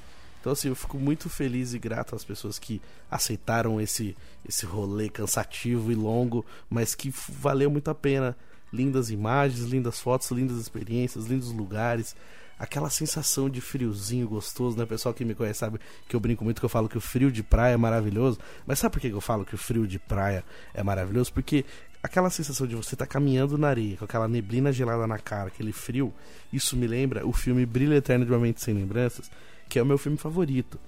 [0.43, 5.09] Então, assim, eu fico muito feliz e grato às pessoas que aceitaram esse, esse rolê
[5.09, 8.37] cansativo e longo, mas que valeu muito a pena.
[8.73, 12.17] Lindas imagens, lindas fotos, lindas experiências, lindos lugares
[12.59, 14.87] aquela sensação de friozinho gostoso, né?
[14.87, 17.31] Pessoal que me conhece sabe que eu brinco muito que eu falo que o frio
[17.31, 18.39] de praia é maravilhoso.
[18.65, 21.33] Mas sabe por que eu falo que o frio de praia é maravilhoso?
[21.33, 21.65] Porque
[22.01, 25.49] aquela sensação de você estar tá caminhando na areia, com aquela neblina gelada na cara,
[25.49, 26.13] aquele frio,
[26.53, 29.31] isso me lembra o filme Brilho Eterno de uma Mente Sem Lembranças,
[29.73, 30.79] que é o meu filme favorito.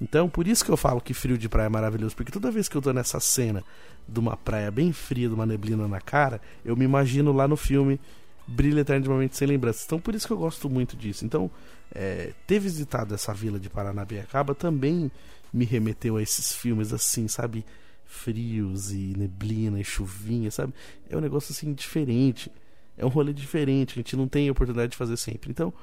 [0.00, 2.70] Então, por isso que eu falo que frio de praia é maravilhoso, porque toda vez
[2.70, 3.62] que eu tô nessa cena
[4.08, 7.54] de uma praia bem fria, de uma neblina na cara, eu me imagino lá no
[7.54, 8.00] filme
[8.46, 9.84] brilha eternamente sem lembranças.
[9.84, 11.26] Então, por isso que eu gosto muito disso.
[11.26, 11.50] Então,
[11.94, 15.10] é, ter visitado essa vila de Paranapiacaba também
[15.52, 17.62] me remeteu a esses filmes assim, sabe?
[18.06, 20.72] Frios e neblina e chuvinha, sabe?
[21.10, 22.50] É um negócio assim diferente.
[22.96, 25.50] É um rolê diferente, a gente não tem oportunidade de fazer sempre.
[25.50, 25.74] Então,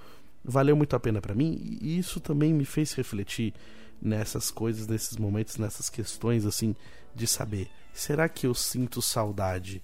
[0.44, 3.54] valeu muito a pena para mim e isso também me fez refletir
[4.02, 6.76] nessas coisas, nesses momentos, nessas questões assim
[7.14, 9.82] de saber, será que eu sinto saudade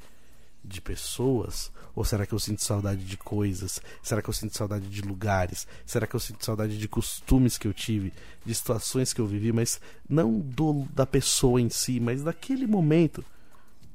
[0.63, 3.81] de pessoas ou será que eu sinto saudade de coisas?
[4.03, 5.67] Será que eu sinto saudade de lugares?
[5.83, 8.13] Será que eu sinto saudade de costumes que eu tive,
[8.45, 13.25] de situações que eu vivi, mas não do da pessoa em si, mas daquele momento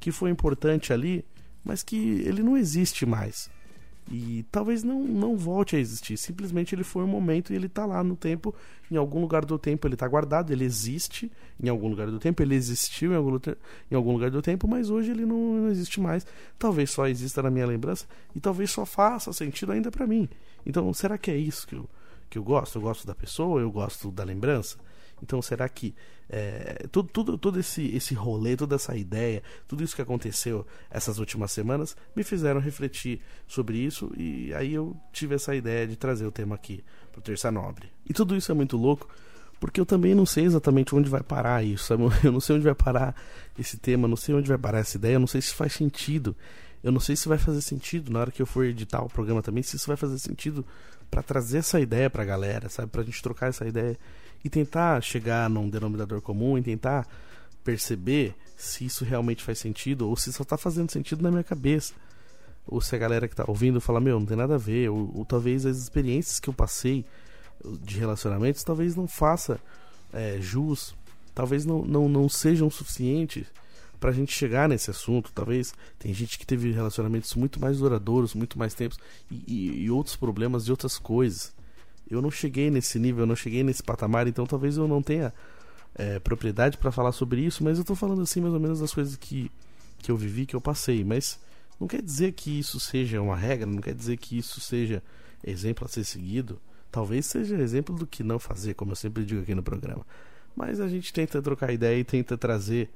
[0.00, 1.24] que foi importante ali,
[1.64, 3.48] mas que ele não existe mais.
[4.10, 6.16] E talvez não, não volte a existir.
[6.16, 8.54] Simplesmente ele foi um momento e ele está lá no tempo,
[8.90, 11.30] em algum lugar do tempo ele está guardado, ele existe
[11.62, 13.38] em algum lugar do tempo, ele existiu em algum,
[13.90, 16.26] em algum lugar do tempo, mas hoje ele não, não existe mais.
[16.58, 20.28] Talvez só exista na minha lembrança e talvez só faça sentido ainda para mim.
[20.66, 21.88] Então, será que é isso que eu,
[22.28, 22.78] que eu gosto?
[22.78, 24.76] Eu gosto da pessoa, eu gosto da lembrança?
[25.22, 25.94] Então, será que
[26.28, 31.18] é, tudo, tudo, todo esse, esse rolê, toda essa ideia, tudo isso que aconteceu essas
[31.18, 36.26] últimas semanas me fizeram refletir sobre isso e aí eu tive essa ideia de trazer
[36.26, 37.92] o tema aqui para o Terça Nobre.
[38.08, 39.08] E tudo isso é muito louco
[39.60, 42.02] porque eu também não sei exatamente onde vai parar isso, sabe?
[42.24, 43.14] Eu não sei onde vai parar
[43.56, 46.34] esse tema, não sei onde vai parar essa ideia, não sei se faz sentido.
[46.82, 49.40] Eu não sei se vai fazer sentido na hora que eu for editar o programa
[49.40, 50.66] também, se isso vai fazer sentido
[51.08, 52.90] para trazer essa ideia pra galera, sabe?
[52.90, 53.96] Pra gente trocar essa ideia
[54.44, 57.06] e tentar chegar num denominador comum e tentar
[57.62, 61.94] perceber se isso realmente faz sentido ou se só está fazendo sentido na minha cabeça.
[62.66, 65.10] Ou se a galera que está ouvindo fala, meu, não tem nada a ver, ou,
[65.16, 67.04] ou, talvez as experiências que eu passei
[67.80, 69.60] de relacionamentos talvez não faça
[70.12, 70.94] é, jus,
[71.34, 73.46] talvez não, não, não sejam suficientes
[73.98, 75.32] para a gente chegar nesse assunto.
[75.32, 78.98] Talvez tem gente que teve relacionamentos muito mais duradouros, muito mais tempos
[79.30, 81.52] e, e, e outros problemas de outras coisas
[82.10, 85.32] eu não cheguei nesse nível, eu não cheguei nesse patamar, então talvez eu não tenha
[85.94, 88.92] é, propriedade para falar sobre isso, mas eu tô falando assim mais ou menos das
[88.92, 89.50] coisas que,
[89.98, 91.04] que eu vivi, que eu passei.
[91.04, 91.38] Mas
[91.78, 95.02] não quer dizer que isso seja uma regra, não quer dizer que isso seja
[95.44, 96.60] exemplo a ser seguido.
[96.90, 100.06] Talvez seja exemplo do que não fazer, como eu sempre digo aqui no programa.
[100.54, 102.90] Mas a gente tenta trocar ideia e tenta trazer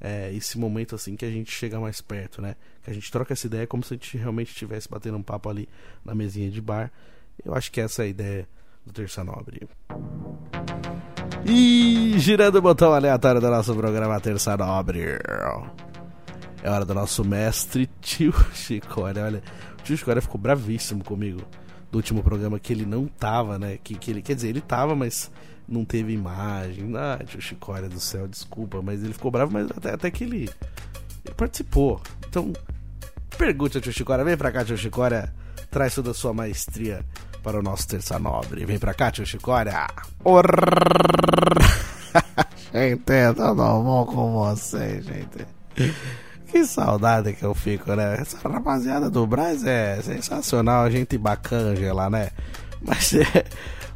[0.00, 2.56] é, esse momento assim que a gente chega mais perto, né?
[2.82, 5.48] Que a gente troca essa ideia como se a gente realmente estivesse batendo um papo
[5.48, 5.68] ali
[6.04, 6.90] na mesinha de bar.
[7.44, 8.48] Eu acho que essa é a ideia
[8.84, 9.68] do Terça Nobre.
[11.44, 15.18] E girando o botão aleatório do nosso programa Terça Nobre.
[16.62, 19.24] É hora do nosso mestre tio Chicória.
[19.24, 19.42] Olha,
[19.78, 21.42] o tio Chicória ficou bravíssimo comigo
[21.90, 23.78] do último programa que ele não tava, né?
[23.82, 25.30] Que, que ele, quer dizer, ele tava, mas
[25.68, 26.92] não teve imagem.
[26.96, 30.48] Ah, tio Chicória do céu, desculpa, mas ele ficou bravo, mas até, até que ele,
[31.24, 32.00] ele participou.
[32.28, 32.52] Então,
[33.36, 35.34] pergunte ao tio Chicória, vem pra cá, tio Chicória,
[35.72, 37.02] traz toda a sua maestria
[37.42, 38.66] para o nosso Terça Nobre.
[38.66, 39.86] Vem pra cá, tio Chicória.
[42.72, 43.02] gente,
[43.34, 45.46] tudo bom com você, gente?
[46.46, 48.18] Que saudade que eu fico, né?
[48.20, 52.28] Essa rapaziada do Braz é sensacional, gente bacana lá, né?
[52.82, 53.46] Mas é,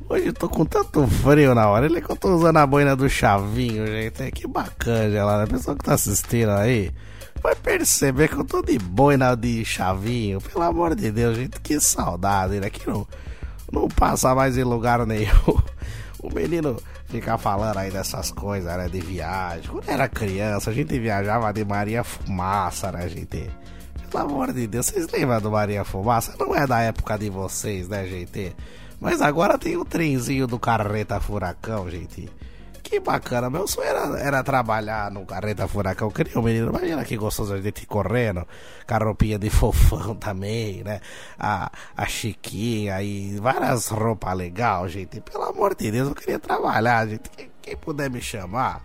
[0.08, 1.84] hoje eu tô com tanto frio na hora.
[1.84, 4.22] Ele que eu tô usando a boina do Chavinho, gente.
[4.22, 5.44] É que bacana lá, né?
[5.44, 6.90] A pessoa que tá assistindo aí
[7.46, 10.40] vai perceber que eu tô de boina de Chavinho.
[10.40, 12.68] Pelo amor de Deus, gente, que saudade, né?
[12.68, 13.06] Que não,
[13.72, 15.30] não passa mais em lugar nenhum.
[16.18, 18.88] O menino ficar falando aí dessas coisas, né?
[18.88, 19.70] De viagem.
[19.70, 23.48] Quando era criança, a gente viajava de Maria Fumaça, né, gente?
[24.10, 26.34] Pelo amor de Deus, vocês lembram do Maria Fumaça?
[26.40, 28.56] Não é da época de vocês, né, gente?
[28.98, 32.28] Mas agora tem o trenzinho do Carreta Furacão, gente.
[32.88, 36.08] Que bacana, meu sonho era, era trabalhar no Carreta Furacão.
[36.08, 38.46] Queria um menino, imagina que gostoso a gente correndo,
[38.86, 41.00] com a roupinha de fofão também, né?
[41.36, 45.20] A, a chiquinha e várias roupas legais, gente.
[45.20, 47.28] Pelo amor de Deus, eu queria trabalhar, gente.
[47.28, 48.84] Quem, quem puder me chamar,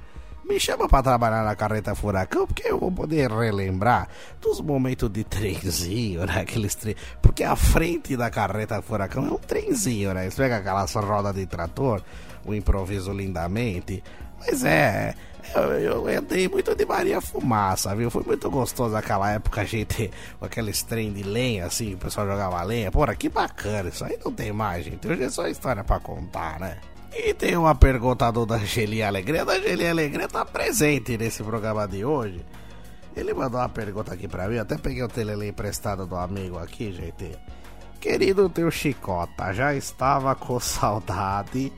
[0.49, 4.07] me chama para trabalhar na carreta furacão, porque eu vou poder relembrar
[4.41, 6.41] dos momentos de trenzinho, né?
[6.41, 6.95] Aqueles trem.
[7.21, 10.27] Porque a frente da carreta furacão é um trenzinho, né?
[10.27, 12.01] Você pega aquelas rodas de trator,
[12.45, 14.03] o improviso lindamente.
[14.39, 15.13] Mas é.
[15.55, 18.09] Eu, eu muito de Maria Fumaça, viu?
[18.09, 22.27] Foi muito gostoso aquela época, a gente, com aqueles trem de lenha, assim, o pessoal
[22.27, 22.91] jogava lenha.
[22.91, 25.07] Porra, que bacana, isso aí não tem mais, gente.
[25.07, 26.77] Hoje é só história pra contar, né?
[27.13, 29.43] E tem uma pergunta do Angeli Alegria.
[29.43, 32.45] O Angeli Alegria tá presente nesse programa de hoje.
[33.15, 34.57] Ele mandou uma pergunta aqui pra mim.
[34.57, 37.37] Até peguei o telele emprestado do amigo aqui, gente.
[37.99, 41.71] Querido teu Chicota, já estava com saudade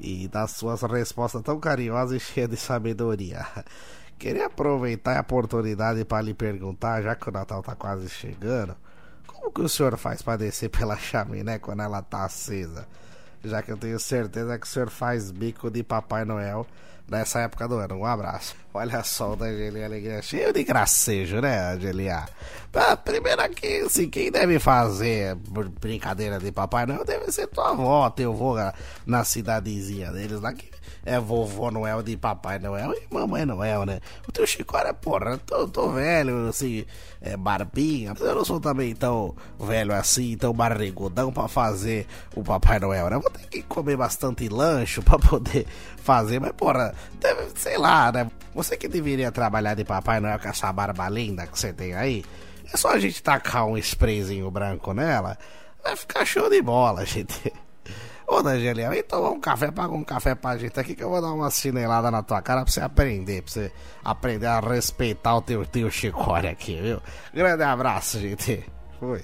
[0.00, 3.46] e das suas respostas tão carinhosas e cheias de sabedoria.
[4.18, 8.74] Queria aproveitar a oportunidade para lhe perguntar, já que o Natal tá quase chegando,
[9.26, 12.86] como que o senhor faz para descer pela chaminé quando ela tá acesa?
[13.44, 16.66] Já que eu tenho certeza que o senhor faz bico de Papai Noel
[17.08, 17.96] nessa época do ano.
[17.96, 18.54] Um abraço.
[18.74, 22.26] Olha só o da Angelia Alegria, cheio de gracejo, né, Angelia?
[22.74, 25.34] Ah, primeiro aqui, assim, quem deve fazer
[25.80, 28.54] brincadeira de Papai Noel deve ser tua avó, teu avô
[29.06, 30.68] na cidadezinha deles lá, que
[31.06, 34.00] é vovô Noel de Papai Noel e Mamãe Noel, né?
[34.28, 36.84] O teu Chico era, porra, tô, tô velho, assim,
[37.22, 42.42] é, barbinha, mas eu não sou também tão velho assim, tão barrigudão pra fazer o
[42.42, 43.18] Papai Noel, né?
[43.18, 45.66] Vou ter que comer bastante lanche pra poder
[46.06, 46.94] fazer, mas, porra,
[47.56, 48.30] sei lá, né?
[48.54, 52.24] Você que deveria trabalhar de Papai Noel com essa barba linda que você tem aí,
[52.72, 55.36] é só a gente tacar um sprayzinho branco nela,
[55.82, 57.52] vai ficar show de bola, gente.
[58.26, 61.20] Ô, Daniela, vem tomar um café, paga um café pra gente aqui que eu vou
[61.20, 63.72] dar uma chinelada na tua cara pra você aprender, pra você
[64.04, 67.00] aprender a respeitar o teu tio Chicória aqui, viu?
[67.32, 68.64] Grande abraço, gente.
[68.98, 69.22] Fui.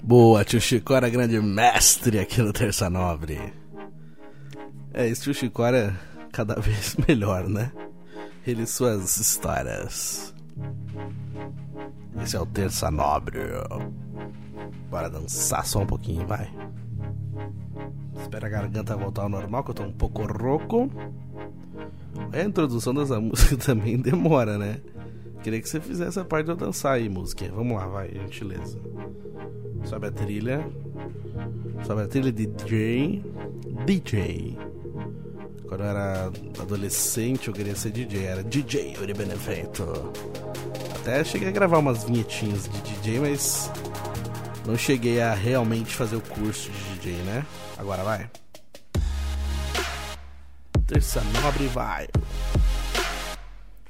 [0.00, 3.65] Boa, tio Chicória, grande mestre aqui no Terça Nobre.
[4.92, 5.94] É, esse tio Chicória
[6.32, 7.72] cada vez melhor, né?
[8.46, 10.34] Ele e suas histórias.
[12.22, 13.40] Esse é o Terça Nobre.
[14.90, 16.50] Bora dançar só um pouquinho, vai.
[18.20, 20.90] Espera a garganta voltar ao normal, que eu tô um pouco rouco.
[22.32, 24.80] A introdução dessa música também demora, né?
[25.42, 27.48] Queria que você fizesse a parte de eu dançar aí, música.
[27.54, 28.78] Vamos lá, vai, gentileza.
[29.86, 30.68] Sobe a trilha.
[31.86, 33.22] Sobe a trilha de DJ.
[33.84, 34.58] DJ.
[35.68, 36.26] Quando eu era
[36.60, 38.24] adolescente, eu queria ser DJ.
[38.24, 40.12] Era DJ Yuri Benevento.
[41.00, 43.70] Até cheguei a gravar umas vinhetinhas de DJ, mas
[44.66, 47.46] não cheguei a realmente fazer o curso de DJ, né?
[47.78, 48.28] Agora vai.
[50.88, 52.08] Terça Nobre vai.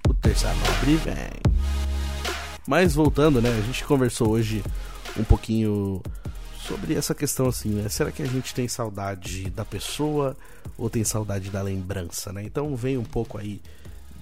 [0.07, 1.57] O Terça Nobre vem.
[2.68, 3.49] Mas voltando, né?
[3.49, 4.62] A gente conversou hoje
[5.18, 6.02] um pouquinho
[6.66, 7.88] sobre essa questão assim, né?
[7.88, 10.36] Será que a gente tem saudade da pessoa
[10.76, 12.42] ou tem saudade da lembrança, né?
[12.42, 13.60] Então vem um pouco aí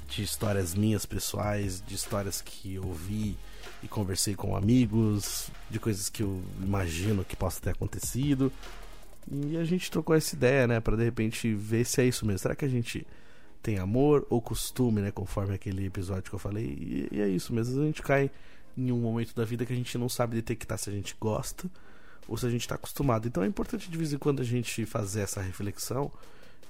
[0.08, 3.36] de histórias minhas pessoais, de histórias que eu vi
[3.82, 8.52] e conversei com amigos, de coisas que eu imagino que possa ter acontecido.
[9.30, 12.40] E a gente trocou essa ideia, né, para de repente ver se é isso mesmo.
[12.40, 13.06] Será que a gente
[13.62, 16.64] tem amor ou costume, né, conforme aquele episódio que eu falei?
[16.64, 18.30] E, e é isso mesmo, a gente cai
[18.76, 21.68] em um momento da vida que a gente não sabe detectar se a gente gosta
[22.26, 23.28] ou se a gente está acostumado.
[23.28, 26.10] Então é importante de vez em quando a gente fazer essa reflexão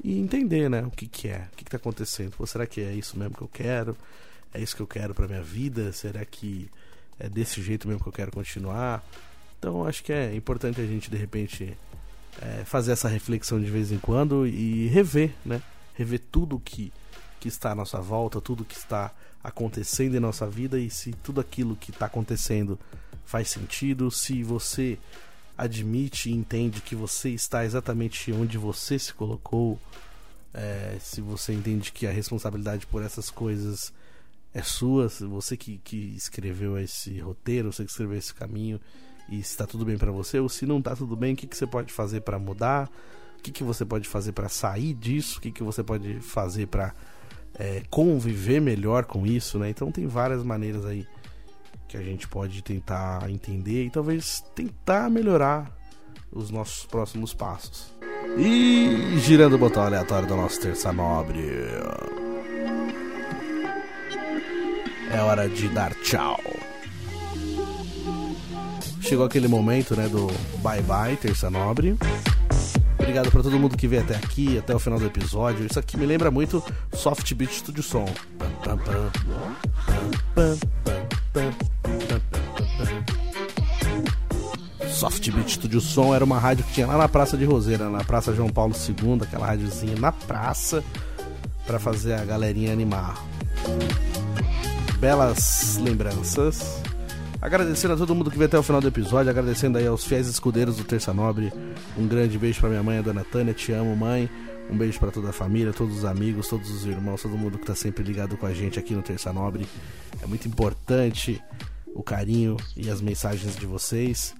[0.03, 2.33] e entender, né, o que que é, o que que tá acontecendo.
[2.37, 3.97] Pô, será que é isso mesmo que eu quero?
[4.55, 5.93] é isso que eu quero pra minha vida?
[5.93, 6.71] Será que
[7.19, 9.05] é desse jeito mesmo que eu quero continuar?
[9.59, 11.77] Então acho que é importante a gente de repente
[12.41, 15.61] é, fazer essa reflexão de vez em quando e rever, né?
[15.95, 16.93] Rever tudo que,
[17.41, 19.13] que está à nossa volta, tudo que está
[19.45, 22.79] acontecendo em nossa vida e se tudo aquilo que está acontecendo
[23.27, 24.99] faz sentido, se você
[25.57, 29.79] admite e entende que você está exatamente onde você se colocou,
[30.53, 33.93] é, se você entende que a responsabilidade por essas coisas
[34.55, 38.81] é sua, você que, que escreveu esse roteiro, você que escreveu esse caminho
[39.29, 41.57] e está tudo bem para você ou se não está tudo bem, o que, que
[41.57, 42.91] você pode fazer para mudar,
[43.39, 46.67] o que, que você pode fazer para sair disso, o que, que você pode fazer
[46.67, 46.95] para
[47.59, 49.71] é, conviver melhor com isso, né?
[49.71, 51.07] Então tem várias maneiras aí
[51.89, 55.71] que a gente pode tentar entender e talvez tentar melhorar
[56.33, 57.95] os nossos próximos passos.
[58.37, 61.41] E girando o botão aleatório do nosso terça nobre.
[65.13, 66.41] É hora de dar tchau.
[69.01, 70.27] Chegou aquele momento, né, do
[70.61, 71.97] bye bye, terça nobre.
[73.05, 75.67] Obrigado para todo mundo que veio até aqui, até o final do episódio.
[75.67, 78.07] Isso aqui me lembra muito Soft Beat Studio Som.
[84.89, 88.03] Soft Beat Studio Som era uma rádio que tinha lá na Praça de Roseira, na
[88.03, 90.83] Praça João Paulo II, aquela rádiozinha na praça
[91.67, 93.23] para fazer a galerinha animar.
[94.99, 96.83] Belas lembranças.
[97.45, 100.27] Agradecendo a todo mundo que veio até o final do episódio, agradecendo aí aos fiéis
[100.29, 101.53] escudeiros do Terça Nobre.
[101.95, 104.31] Um grande beijo pra minha mãe, a dona Tânia, te amo, mãe.
[104.71, 107.67] Um beijo para toda a família, todos os amigos, todos os irmãos, todo mundo que
[107.67, 109.69] tá sempre ligado com a gente aqui no Terça Nobre.
[110.23, 111.39] É muito importante
[111.95, 114.35] o carinho e as mensagens de vocês.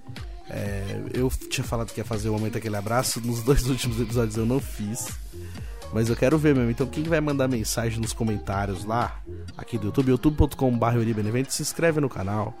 [0.49, 4.35] É, eu tinha falado que ia fazer o momento aquele abraço, nos dois últimos episódios
[4.35, 5.09] eu não fiz.
[5.93, 6.71] Mas eu quero ver mesmo.
[6.71, 9.21] Então, quem vai mandar mensagem nos comentários lá,
[9.57, 12.53] aqui do YouTube, youtube.com.br se inscreve no canal,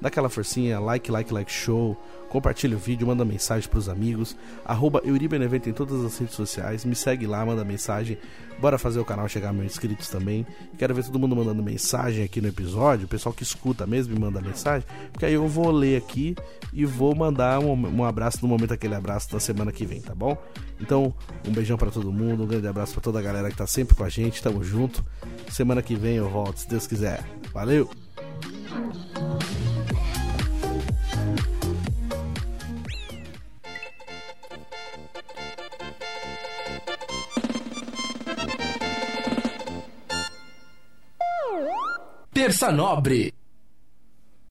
[0.00, 1.96] dá aquela forcinha, like, like, like, show,
[2.30, 6.94] compartilha o vídeo, manda mensagem pros amigos, arroba Euribenevento em todas as redes sociais, me
[6.94, 8.16] segue lá, manda mensagem,
[8.58, 10.46] bora fazer o canal chegar a mil inscritos também.
[10.78, 14.20] Quero ver todo mundo mandando mensagem aqui no episódio, o pessoal que escuta mesmo me
[14.20, 16.36] manda mensagem, porque aí eu vou ler aqui
[16.72, 20.14] e vou mandar um, um abraço no momento aquele abraço da semana que vem, tá
[20.14, 20.38] bom?
[20.80, 21.12] Então,
[21.46, 23.96] um beijão para todo mundo, um grande abraço para toda a galera que tá sempre
[23.96, 25.04] com a gente, tamo junto.
[25.50, 27.24] Semana que vem eu volto, se Deus quiser.
[27.52, 27.90] Valeu!
[42.40, 43.39] Terça Nobre.